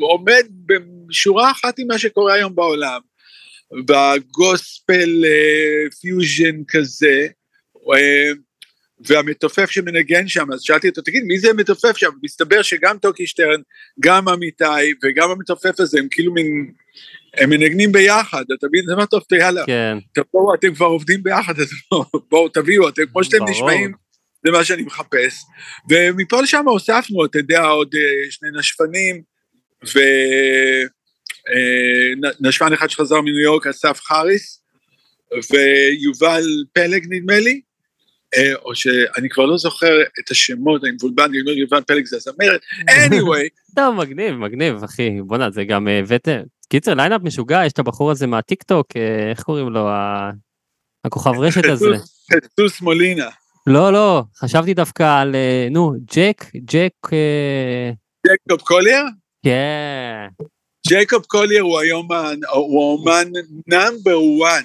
[0.00, 3.00] עומד בשורה אחת עם מה שקורה היום בעולם,
[3.86, 7.26] ב gospel אה, פיוז'ן כזה,
[7.94, 8.32] אה,
[9.06, 12.10] והמתופף שמנגן שם, אז שאלתי אותו, תגיד, מי זה המתופף שם?
[12.22, 13.60] מסתבר שגם טוקי שטרן,
[14.00, 16.72] גם אמיתי וגם המתופף הזה, הם כאילו מין,
[17.36, 18.84] הם מנגנים ביחד, אתה מבין?
[18.86, 21.68] זה מה טוב, יאללה, כן, תבואו, אתם כבר עובדים ביחד, אז
[22.30, 23.50] בואו, תביאו, אתם, כמו שאתם ברור.
[23.50, 23.92] נשמעים,
[24.46, 25.34] זה מה שאני מחפש.
[25.90, 29.22] ומפה לשם הוספנו, אתה יודע, עוד אה, שני נשפנים,
[32.40, 34.62] ונשפן אחד שחזר מניו יורק, אסף חריס,
[35.52, 37.71] ויובל פלג נדמה לי, אה,
[38.64, 42.60] או שאני כבר לא זוכר את השמות, אני מבולבל, אני אומר יובל פלג זה הזמרת,
[42.90, 45.10] anyway, טוב, מגניב, מגניב, אחי.
[45.26, 46.40] בואנה, זה גם אה, הבאתם.
[46.68, 49.88] קיצר, line-up משוגע, יש את הבחור הזה מהטיק טוק, אה, איך קוראים לו?
[51.04, 51.86] הכוכב רשת הזה.
[52.32, 53.28] חצוס מולינה,
[53.66, 57.90] לא, לא, חשבתי דווקא על, אה, נו, ג'ק, ג'ק, אה,
[58.26, 59.04] ג'קוב קולייר,
[59.44, 60.28] כן.
[60.88, 62.08] ג'ייקוב קולייר הוא היום,
[62.52, 63.28] הוא האומן
[63.66, 64.62] number one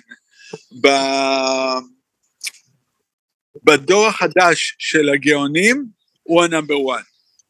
[3.68, 5.86] בדור החדש של הגאונים,
[6.24, 7.02] הוא ה number one.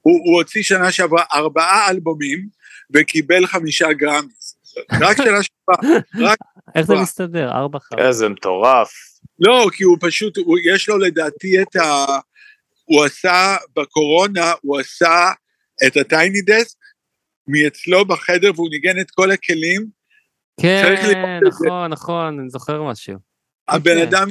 [0.01, 2.47] הוא, הוא הוציא שנה שעברה ארבעה אלבומים
[2.93, 4.57] וקיבל חמישה גרמיס.
[5.01, 6.38] רק שנה שעברה, רק,
[6.76, 6.95] איך זה.
[6.95, 7.51] מסתדר?
[7.51, 7.99] ארבע חמש.
[7.99, 8.91] איזה מטורף.
[9.39, 12.05] לא, כי הוא פשוט, הוא, יש לו לדעתי את ה...
[12.86, 15.32] הוא עשה, בקורונה, הוא עשה
[15.88, 16.78] את הטייני דסק
[17.47, 19.86] מאצלו בחדר והוא ניגן את כל הכלים
[20.61, 20.95] כן.
[21.47, 23.13] נכון, נכון, אני זוכר משהו.
[23.68, 24.01] הבן כן.
[24.01, 24.28] אדם,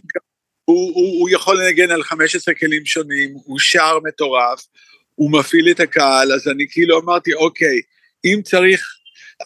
[0.67, 4.67] הוא, הוא, הוא יכול לנגן על 15 כלים שונים, הוא שר מטורף,
[5.15, 7.81] הוא מפעיל את הקהל, אז אני כאילו אמרתי, אוקיי,
[8.25, 8.87] אם צריך,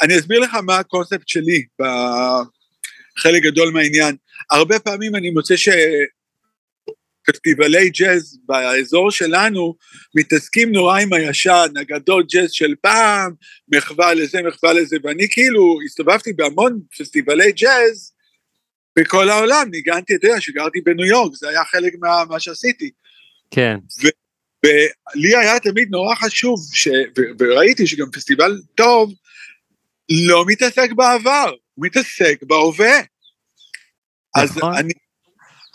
[0.03, 4.17] אני אסביר לך מה הקונספט שלי בחלק גדול מהעניין.
[4.51, 5.55] הרבה פעמים אני מוצא
[7.27, 9.75] שפסטיבלי ג'אז באזור שלנו
[10.15, 13.33] מתעסקים נורא עם הישן, אגדות ג'אז של פעם,
[13.69, 18.13] מחווה לזה, מחווה לזה, ואני כאילו הסתובבתי בהמון פסטיבלי ג'אז,
[18.99, 22.91] בכל העולם, ניגנתי, אתה יודע, שגרתי בניו יורק, זה היה חלק מה, מה שעשיתי.
[23.51, 23.77] כן,
[24.67, 29.13] ולי היה תמיד נורא חשוב, ש, ו, וראיתי שגם פסטיבל טוב
[30.29, 33.01] לא מתעסק בעבר, הוא מתעסק בהווה.
[34.37, 34.77] אז נכון.
[34.77, 34.93] אני,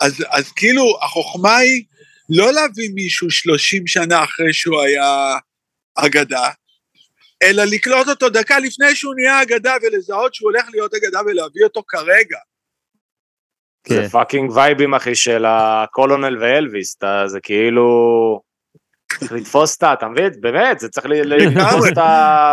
[0.00, 1.84] אז, אז כאילו החוכמה היא
[2.30, 5.38] לא להביא מישהו 30 שנה אחרי שהוא היה
[5.94, 6.50] אגדה,
[7.42, 11.82] אלא לקלוט אותו דקה לפני שהוא נהיה אגדה ולזהות שהוא הולך להיות אגדה ולהביא אותו
[11.88, 12.38] כרגע.
[13.88, 14.08] זה כן.
[14.08, 18.40] fucking וייבים אחי של הקולונל ואלוויס, אתה- זה כאילו...
[19.20, 19.92] צריך לתפוס את ה...
[19.92, 20.30] אתה מבין?
[20.40, 21.88] באמת, זה צריך לתפוס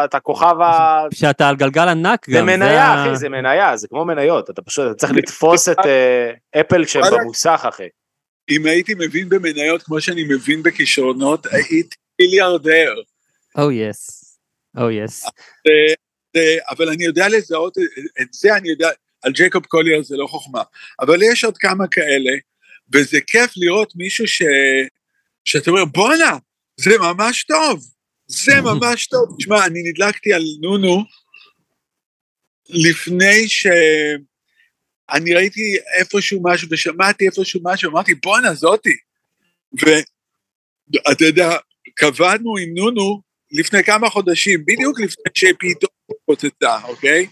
[0.05, 1.01] את הכוכב ה...
[1.13, 2.33] שאתה על גלגל ענק גם.
[2.35, 6.31] זה מניה אחי, זה מניה, זה כמו מניות, אתה פשוט אתה צריך לתפוס את אה,
[6.61, 7.03] אפל כשהם.
[7.11, 7.87] במוסך אחי.
[8.49, 12.93] אם הייתי מבין במניות כמו שאני מבין בכישרונות, הייתי מיליארדר.
[13.57, 14.37] או יס.
[14.77, 15.25] או יס.
[16.69, 17.77] אבל אני יודע לזהות
[18.21, 18.89] את זה, אני יודע,
[19.23, 20.61] על ג'ייקוב קולייר זה לא חוכמה,
[20.99, 22.31] אבל יש עוד כמה כאלה,
[22.93, 24.41] וזה כיף לראות מישהו ש...
[25.45, 26.37] שאתה אומר, בואנה,
[26.77, 27.83] זה ממש טוב,
[28.27, 29.35] זה ממש טוב.
[29.39, 31.03] תשמע, אני נדלקתי על נונו
[32.69, 33.67] לפני ש...
[35.09, 38.95] אני ראיתי איפשהו משהו ושמעתי איפשהו משהו, אמרתי, בואנה, זאתי.
[39.73, 41.57] ואתה יודע,
[41.95, 43.21] קבענו עם נונו
[43.51, 45.91] לפני כמה חודשים, בדיוק לפני שפתאום
[46.25, 47.27] פוצצה, אוקיי?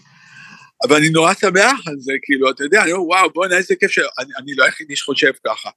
[0.88, 3.90] אבל אני נורא שמח על זה, כאילו, אתה יודע, אני אומר, וואו, בוא'נה, איזה כיף
[3.90, 4.06] שאני
[4.38, 5.70] אני לא היחידי שחושב ככה.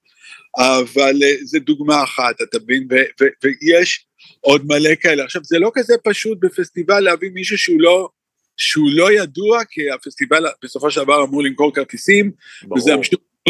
[0.57, 2.87] אבל אה, זה דוגמה אחת, אתה מבין?
[2.91, 4.05] ו- ו- ויש
[4.41, 5.23] עוד מלא כאלה.
[5.23, 8.09] עכשיו, זה לא כזה פשוט בפסטיבל להביא מישהו שהוא לא,
[8.57, 12.31] שהוא לא ידוע, כי הפסטיבל בסופו של דבר אמור למכור כרטיסים,
[12.75, 12.93] וזה ברור.
[12.93, 13.03] אמור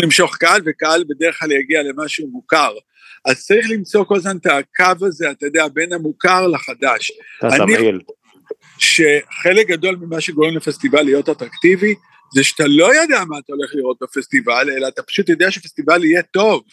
[0.04, 2.74] למשוך קהל, וקהל בדרך כלל יגיע למשהו מוכר.
[3.26, 7.12] אז צריך למצוא כל הזמן את הקו הזה, אתה יודע, בין המוכר לחדש.
[7.40, 8.00] אתה אני- תמהיל.
[8.78, 11.96] שחלק גדול ממה שגורם לפסטיבל להיות אטרקטיבי,
[12.36, 16.22] זה שאתה לא יודע מה אתה הולך לראות בפסטיבל, אלא אתה פשוט יודע שפסטיבל יהיה
[16.24, 16.64] טוב.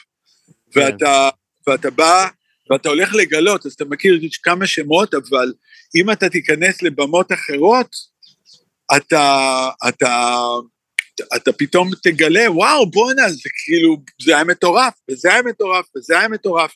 [0.75, 1.29] ואתה,
[1.67, 2.29] ואתה בא,
[2.71, 5.53] ואתה הולך לגלות, אז אתה מכיר כמה שמות, אבל
[5.97, 7.97] אם אתה תיכנס לבמות אחרות,
[8.97, 10.37] אתה, אתה,
[11.37, 16.29] אתה פתאום תגלה, וואו, בואנה, זה כאילו, זה היה מטורף, וזה היה מטורף, וזה היה
[16.29, 16.75] מטורף.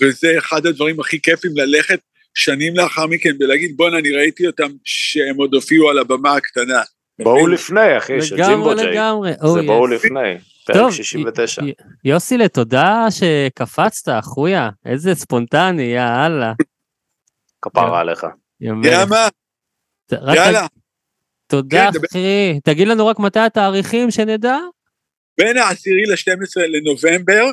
[0.00, 2.00] וזה אחד הדברים הכי כיפים ללכת
[2.34, 6.80] שנים לאחר מכן ולהגיד, בואנה, אני ראיתי אותם שהם עוד הופיעו על הבמה הקטנה.
[7.22, 8.86] בואו לפני, אחי, של לגמרי, ג'ימבו ג'יי.
[8.86, 9.32] לגמרי.
[9.32, 9.90] זה Oh, בואו yes.
[9.94, 11.62] לפני, טוב, פרק 69.
[11.62, 11.72] י- י-
[12.04, 14.70] יוסילה, תודה שקפצת, אחויה.
[14.86, 16.52] איזה ספונטני, יאללה.
[17.62, 18.26] כפרה עליך.
[18.60, 18.88] יאללה,
[20.34, 20.66] יאללה.
[21.46, 22.06] תודה, כן, דבר.
[22.10, 22.60] אחי.
[22.64, 24.56] תגיד לנו רק מתי התאריכים, שנדע.
[25.38, 27.44] בין העשירי ל-12 לנובמבר,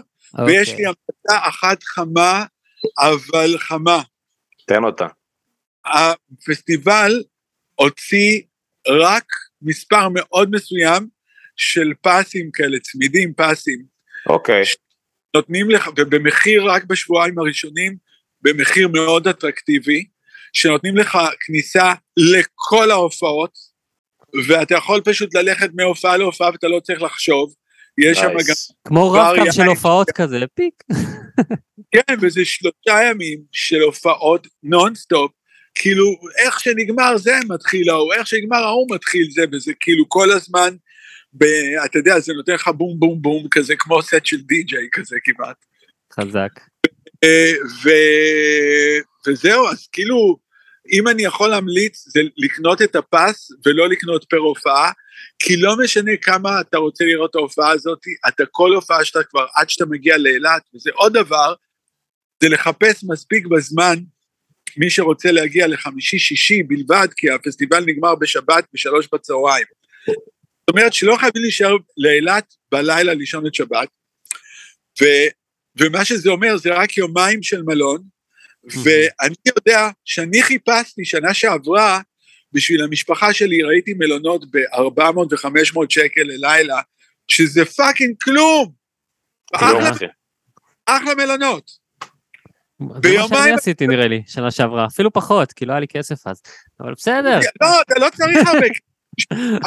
[0.48, 0.84] ויש אוקיי.
[0.86, 2.46] לי המלצה אחת חמה,
[3.00, 4.02] אבל חמה.
[4.70, 5.08] תן אותה.
[5.86, 7.24] הפסטיבל
[7.76, 8.42] הוציא
[8.88, 9.26] רק
[9.62, 11.08] מספר מאוד מסוים
[11.56, 13.84] של פסים כאלה, צמידים פסים.
[14.30, 14.64] אוקיי.
[15.36, 17.96] נותנים לך, ובמחיר רק בשבועיים הראשונים,
[18.42, 20.06] במחיר מאוד אטרקטיבי,
[20.54, 23.52] שנותנים לך כניסה לכל ההופעות,
[24.48, 27.54] ואתה יכול פשוט ללכת מהופעה להופעה ואתה לא צריך לחשוב.
[27.98, 28.56] יש שם גם.
[28.88, 29.64] כמו רב-קו של.
[29.64, 30.74] הופעות כזה, פיק.
[31.92, 35.32] כן, וזה שלושה ימים של הופעות נונסטופ,
[35.76, 36.06] כאילו,
[36.38, 40.76] איך שנגמר זה מתחיל ההוא, איך שנגמר ההוא מתחיל זה, וזה כאילו כל הזמן,
[41.34, 41.44] ב,
[41.86, 45.56] אתה יודע, זה נותן לך בום בום בום כזה, כמו סט של די-ג'יי כזה כמעט.
[46.14, 46.50] חזק.
[47.24, 47.90] אה, ו...
[49.28, 50.38] וזהו, אז כאילו,
[50.92, 54.92] אם אני יכול להמליץ, זה לקנות את ה pass ולא לקנות per הופעה,
[55.40, 59.46] כי לא משנה כמה אתה רוצה לראות את ההופעה הזאת, אתה כל הופעה שאתה כבר,
[59.56, 61.54] עד שאתה מגיע לאילת, וזה עוד דבר,
[62.44, 63.96] זה לחפש מספיק בזמן,
[64.78, 69.66] מי שרוצה להגיע לחמישי-שישי בלבד, כי הפסטיבל נגמר בשבת בשלוש בצהריים.
[70.08, 73.88] זאת אומרת שלא חייבים להישאר לאילת בלילה לישון את שבת,
[75.02, 75.06] ו,
[75.80, 78.04] ומה שזה אומר זה רק יומיים של מלון,
[78.64, 82.02] ואני יודע שאני חיפשתי שנה שעברה,
[82.54, 86.82] בשביל המשפחה שלי ראיתי מלונות ב-400 ו-500 שקל ללילה,
[87.28, 88.72] שזה פאקינג כלום!
[89.60, 90.08] כלום, אחלה.
[90.86, 91.72] אחלה מלונות.
[93.04, 94.86] זה מה שאני עשיתי נראה לי, שנה שעברה.
[94.86, 96.42] אפילו פחות, כי לא היה לי כסף אז.
[96.80, 97.40] אבל בסדר.
[97.62, 98.68] לא, אתה לא צריך הרבה.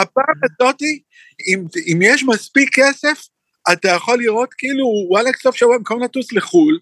[0.03, 1.03] הפעם הזאתי,
[1.49, 3.27] אם, אם יש מספיק כסף,
[3.73, 6.79] אתה יכול לראות כאילו, וואלה, סוף שבוע במקום לטוס לחו"ל,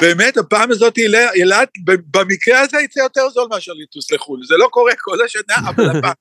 [0.00, 0.98] באמת, הפעם הזאת
[1.34, 4.40] אילת, במקרה הזה יצא יותר זול מאשר לטוס לחו"ל.
[4.44, 6.14] זה לא קורה כל השנה, אבל הפעם.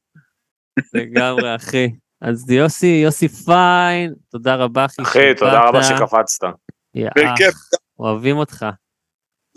[0.93, 1.87] לגמרי, אחי.
[2.21, 5.01] אז יוסי, יוסי פיין, תודה רבה, אחי.
[5.01, 5.67] אחי, תודה.
[5.67, 6.47] רבה שקפצת.
[6.95, 7.55] yeah, בכיף,
[7.99, 8.65] אוהבים אותך.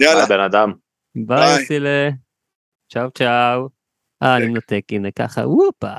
[0.00, 0.26] יאללה.
[0.26, 0.72] בן אדם.
[1.26, 1.60] ביי.
[1.60, 2.08] יוסילה.
[2.92, 3.68] צ'או צ'או.
[4.22, 5.94] אה, אני מנתק, הנה ככה, הופה.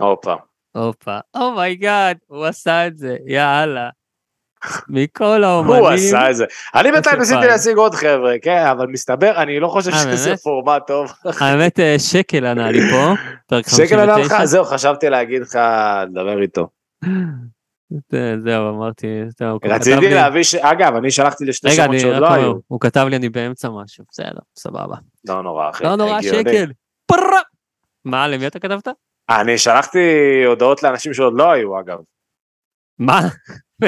[0.00, 0.34] הופה.
[0.76, 1.18] הופה.
[1.34, 3.90] oh my god, הוא עשה את זה, יאללה.
[4.88, 5.80] מכל האומנים.
[5.80, 6.44] הוא עשה את זה.
[6.74, 7.46] אני בינתיים ניסיתי.
[7.46, 10.36] להשיג עוד חבר'ה, כן, אבל מסתבר, אני לא חושב אה, שזה?
[10.36, 11.12] פורמט טוב.
[11.40, 13.14] האמת, אה, שקל ענה לי פה.
[13.46, 14.22] פרק שקל ענה לך?
[14.32, 14.46] 59.
[14.46, 15.58] זהו, חשבתי להגיד לך,
[16.10, 16.68] לדבר איתו.
[18.10, 19.06] זה- זהו, אמרתי,
[19.38, 22.52] זהו, רציתי להביא, אגב, אני שלחתי לשתי שמות שעוד לא היו.
[22.68, 24.96] הוא כתב לי אני באמצע משהו, בסדר, סבבה.
[25.28, 25.84] לא נורא, אחי.
[25.84, 26.22] לא נורא.
[26.22, 26.72] שקל.
[28.04, 28.88] מה, למי אתה כתבת?
[29.30, 29.98] אני שלחתי
[30.46, 31.98] הודעות לאנשים שעוד לא היו, אגב.
[32.98, 33.20] מה?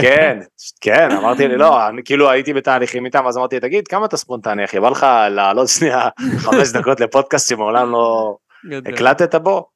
[0.01, 0.39] כן,
[0.81, 4.65] כן, אמרתי לי, לא, אני כאילו הייתי בתהליכים איתם, אז אמרתי, תגיד, כמה אתה ספונטני,
[4.65, 4.81] אחי?
[4.81, 8.37] בא לך לעלות שנייה חמש דקות לפודקאסט שמעולם לא.
[8.87, 9.69] הקלטת בו?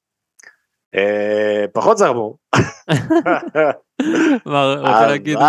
[0.94, 2.36] אה, פחות זרמו.
[4.46, 5.44] מה, רוצה להגיד לי?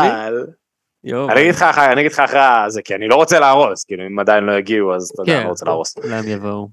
[1.31, 4.07] אני אגיד לך אחרי, אני אגיד לך אחרי זה, כי אני לא רוצה להרוס, כאילו
[4.07, 5.37] אם עדיין לא יגיעו אז אתה יודע, כן.
[5.37, 5.97] אני לא רוצה להרוס.
[5.97, 6.67] לאן יבואו?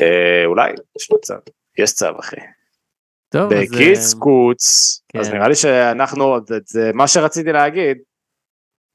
[0.00, 1.38] אה, אולי, יש מצב.
[1.78, 2.36] יש צו, אחי.
[3.32, 3.58] טוב, אז...
[3.72, 4.14] בקיץ
[5.16, 5.34] אה, אז כן.
[5.36, 7.96] נראה לי שאנחנו, זה- זה מה שרציתי להגיד,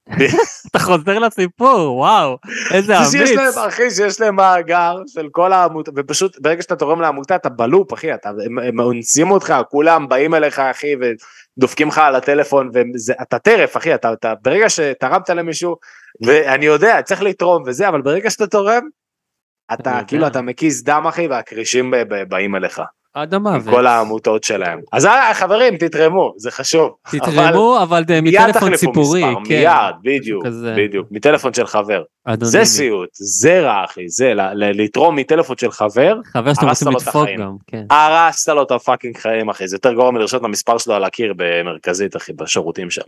[0.72, 2.38] אתה חוזר לסיפור, וואו,
[2.74, 3.56] איזה זה שיש אמיץ.
[3.56, 7.57] להם, אחי, שיש להם מאגר של כל העמותה, ופשוט ברגע שאתה תורם לעמותה אתה ב
[7.57, 10.94] loop, אחי, אתה, הם, הם אונסים אותך, כולם באים אליך, אחי,
[11.58, 15.76] ודופקים לך על הטלפון, ואתה טרף, אחי, אתה, אתה, ברגע שתרמת למישהו,
[16.26, 18.84] ואני יודע, צריך לתרום וזה, אבל ברגע שאתה תורם,
[19.74, 20.00] אתה.
[20.08, 21.94] כאילו, אתה מקיז דם, אחי, והכרישים
[22.30, 22.82] באים אליך,
[23.18, 23.74] עד עם המוות.
[23.74, 24.80] כל העמותות שלהם.
[24.91, 26.89] אז אה, חברים, תתרמו, זה חשוב.
[27.07, 29.55] אבל- תתרמו, אבל מיד מטלפון ציבורי, מספר, כן.
[29.59, 30.76] מיד, בדיוק, כזה.
[30.78, 32.03] בדיוק, מטלפון של חבר.
[32.28, 32.45] אנונימי.
[32.45, 37.28] זה סיוט, זה רע אחי, זה לתרום מטלפון של חבר, חבר שאתם רוצים לדפוק.
[37.39, 37.84] גם, כן.
[37.89, 41.03] הרסת לו את ה fucking חיים אחי, זה יותר גרוע מלרשום את המספר שלו על
[41.03, 43.01] הקיר במרכזית אחי, בשירותים שם.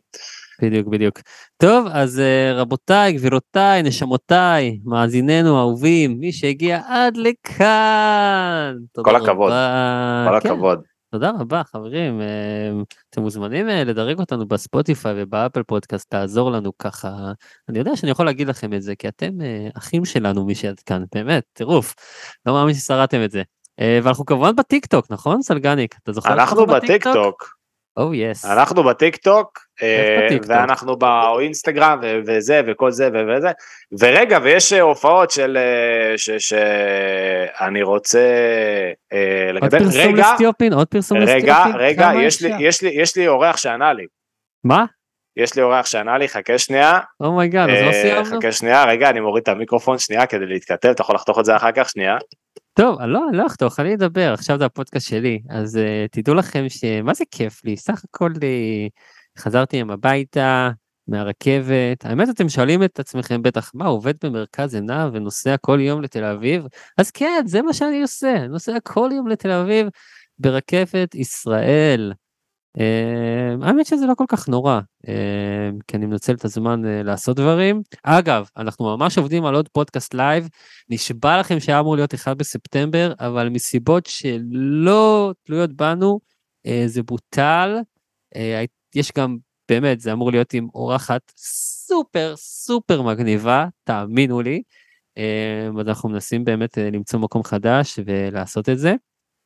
[0.61, 1.19] בדיוק, בדיוק.
[1.57, 8.75] טוב, אז אה, רבותיי, גבירותיי, נשמותיי, מאזיננו האהובים, מי שהגיע עד לכאן.
[9.01, 10.25] כל הכבוד, רבה.
[10.29, 10.81] כל כן, הכבוד.
[11.11, 12.71] תודה רבה חברים, אה,
[13.09, 17.31] אתם מוזמנים אה, לדרג אותנו בספוטיפיי ובאפל פודקאסט, לעזור לנו ככה.
[17.69, 19.29] אני יודע שאני יכול להגיד לכם את זה, כי אתם
[19.77, 21.95] אחים שלנו מי שעד כאן, באמת, טירוף.
[22.45, 23.43] לא מאמין ששרדתם את זה.
[24.03, 25.95] ואנחנו כמובן בטיק טוק, נכון סלגניק?
[26.03, 26.33] אתה זוכר?
[26.33, 27.58] אנחנו בטיק טוק,
[27.97, 28.45] oh yes.
[28.45, 30.59] אנחנו בטיק טוק, איפה אה?
[30.59, 33.49] ואנחנו באינסטגרם וזה וכל זה וזה,
[33.99, 38.19] ורגע ויש אה, הופעות של, אה, שאני רוצה
[39.13, 40.73] אה, עוד פרסום רגע, לסטיופין?
[40.73, 41.43] עוד פרסום לסטיופין?
[41.45, 42.53] רגע, רגע, כמה יש לי-?
[42.59, 44.05] יש לי- יש לי אורח שענה לי,
[44.63, 44.85] מה?
[45.37, 46.99] יש לי אורח שענה לי, חכה שנייה.
[47.21, 48.25] oh my god, אז לא סיימנו?
[48.25, 51.55] חכה שנייה, רגע, אני מוריד את המיקרופון שנייה כדי להתכתב, אתה יכול לחתוך את זה
[51.55, 52.17] אחר כך, שנייה.
[52.73, 57.13] טוב, לא, לא אחתוך, אני אדבר, עכשיו זה הפודקאסט שלי, אז uh, תדעו לכם שמה
[57.13, 60.69] זה כיף לי, סך הכל uh, חזרתי היום הביתה
[61.07, 66.23] מהרכבת, האמת אתם שואלים את עצמכם בטח, מה, עובד במרכז עיניו ונוסע כל יום לתל
[66.23, 66.63] אביב?
[66.97, 69.87] אז כן, זה מה שאני עושה, נוסע כל יום לתל אביב
[70.39, 72.13] ברכבת ישראל.
[72.77, 75.09] Uh, האמת שזה לא כל כך נורא, אה,
[75.87, 77.81] כי אני מנצל את הזמן אה, לעשות דברים.
[78.03, 80.47] אגב, אנחנו ממש עובדים על עוד פודקאסט live,
[80.89, 86.19] נשבע לכם שהיה אמור להיות 1 בספטמבר, אבל מסיבות שלא תלויות בנו,
[86.65, 87.77] אה, זה בוטל.
[88.35, 88.63] אה,
[88.95, 89.37] יש גם,
[89.69, 94.61] באמת, זה אמור להיות עם אורחת סופר סופר מגניבה, תאמינו לי.
[95.17, 98.95] אה, אז אנחנו מנסים באמת אה, למצוא מקום חדש ולעשות את זה.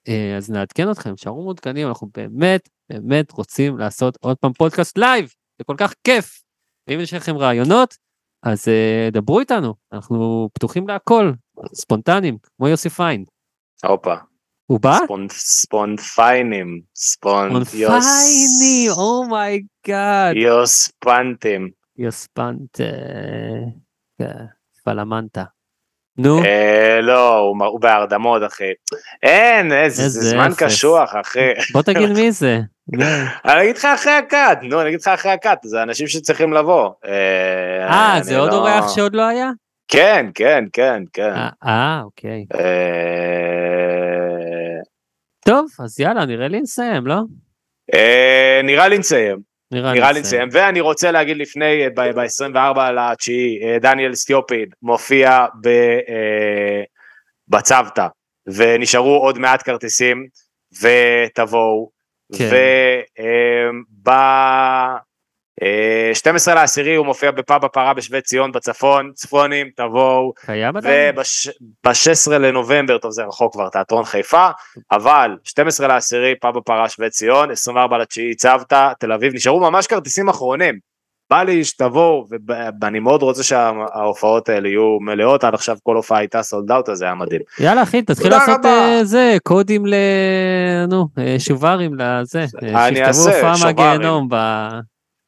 [0.08, 5.26] אה, אז נעדכן אתכם, הישארו מעודכנים, אנחנו באמת באמת רוצים לעשות עוד פעם פודקאסט live,
[5.58, 6.44] זה כל כך כיף.
[6.88, 7.98] ואם יש לכם רעיונות,
[8.44, 11.32] אז אה, דברו איתנו, אנחנו פתוחים להכל,
[11.74, 13.26] ספונטניים, כמו יוסי פיין.
[13.86, 14.16] הופה.
[14.66, 14.98] הוא בא?
[15.30, 16.82] ספונטפיינים.
[16.96, 17.64] ספונט...
[17.64, 20.36] ספונטפייני, Oh oh my god.
[20.36, 21.70] יוספנטים.
[21.98, 24.26] יוספנט, אה,
[24.84, 25.44] פלמנטה.
[26.18, 28.72] נו, אה, לא, הוא בהרדמות, אחי.
[29.24, 30.50] אין, איזה זה איזה זמן.
[30.58, 31.40] קשוח, אחי.
[31.74, 32.60] בוא תגיד מי זה.
[33.46, 36.90] אני אגיד לך אחרי הקאט, נו, אני אגיד לך אחרי הקאט, זה אנשים שצריכים לבוא.
[37.06, 39.50] אה, אני זה עוד לא- אורח שעוד לא היה?
[39.88, 41.32] כן, כן, כן, כן.
[41.34, 42.46] אה, אה, אוקיי.
[42.56, 42.64] אה,
[45.46, 47.16] טוב, אז יאללה, נראה לי נסיים, לא?
[47.94, 49.53] אה, נראה לי נסיים.
[49.74, 55.68] נראה נראה לי נסיים, ואני רוצה להגיד לפני, ב-24 לתשיעי, אה, דניאל סטיופין מופיע ב,
[56.10, 56.84] אה,
[57.48, 58.08] בצוותא,
[58.48, 60.28] ונשארו עוד מעט כרטיסים,
[60.82, 61.90] ותבואו,
[62.38, 62.50] כן.
[65.62, 71.16] וב-12 לעשירי הוא מופיע בפאב הפרה בשבי ציון בצפון, צפונים, תבואו, קיים עדיין?
[71.18, 74.48] וב-16 לנובמבר, טוב זה רחוק כבר, תיאטרון חיפה,
[74.92, 80.30] אבל 12 לעשירי, פאב הפרה שבי ציון, 24 לתשיעי צוותא, תל אביב, נשארו ממש כרטיסים
[80.30, 80.94] אחרונים.
[81.30, 82.26] בא לי שתבואו,
[82.82, 86.98] ואני מאוד רוצה שההופעות האלה יהיו מלאות, עד עכשיו כל הופעה הייתה סולד אאוט, אז
[86.98, 87.42] זה היה מדהים.
[87.60, 88.66] יאללה אחי, תתחיל לעשות.
[88.66, 89.94] אה, זה, קודים ל...
[90.88, 92.46] נו, אה, שוברים לזה.
[92.76, 93.54] אה, שיכתבו הופעה.
[93.64, 94.28] מהגיהנום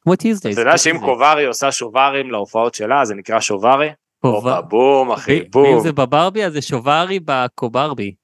[0.06, 0.08] ב...
[0.08, 0.58] כמו טיזדייז.
[0.58, 3.88] אתה יודע שאם קוברי עושה שוברים להופעות שלה, זה נקרא שוvari?
[4.18, 5.80] הופה, בום, אחי, ואם בום.
[5.80, 8.14] זה בברבי אז זה שוvari בקוברבי.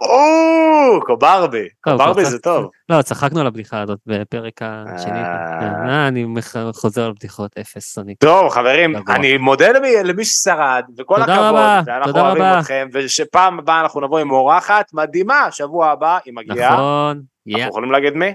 [0.00, 2.70] או, קוברבי, קוברבי כבר זה טוב.
[2.88, 5.18] לא, צחקנו על הבדיחה הזאת בפרק השני.
[5.18, 5.60] אה.
[5.60, 6.26] כן, אה, אני
[6.74, 7.98] חוזר על בדיחות אפס.
[8.18, 8.96] טוב חברים.
[9.08, 9.68] אני מודה
[10.02, 12.42] למי, ששרד, וכל תודה הכבוד, ואנחנו תודה אוהבים.
[12.60, 17.22] אתכם, ושפעם הבאה אנחנו נבוא עם אורחת מדהימה, שבוע הבא היא מגיעה, נכון.
[17.48, 18.32] אנחנו יכולים להגיד מי?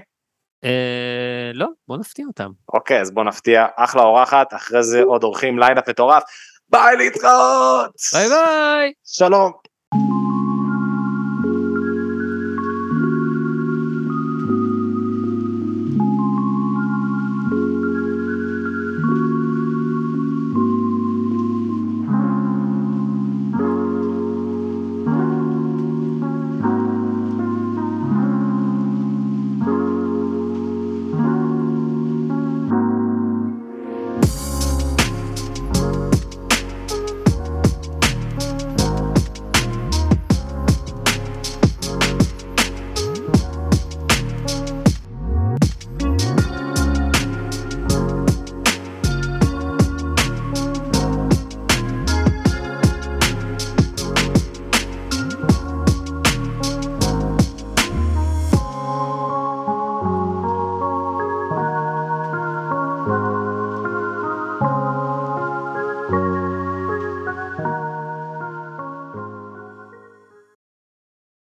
[0.64, 2.50] אה, לא, בוא נפתיע אותם.
[2.72, 6.22] אוקיי, אז בוא נפתיע, אחלה אורחת, אחרי זה עוד אורחים lineup מטורף,
[6.68, 7.90] ביי להתראות!
[8.12, 8.92] ביי ביי!
[9.04, 9.67] שלום.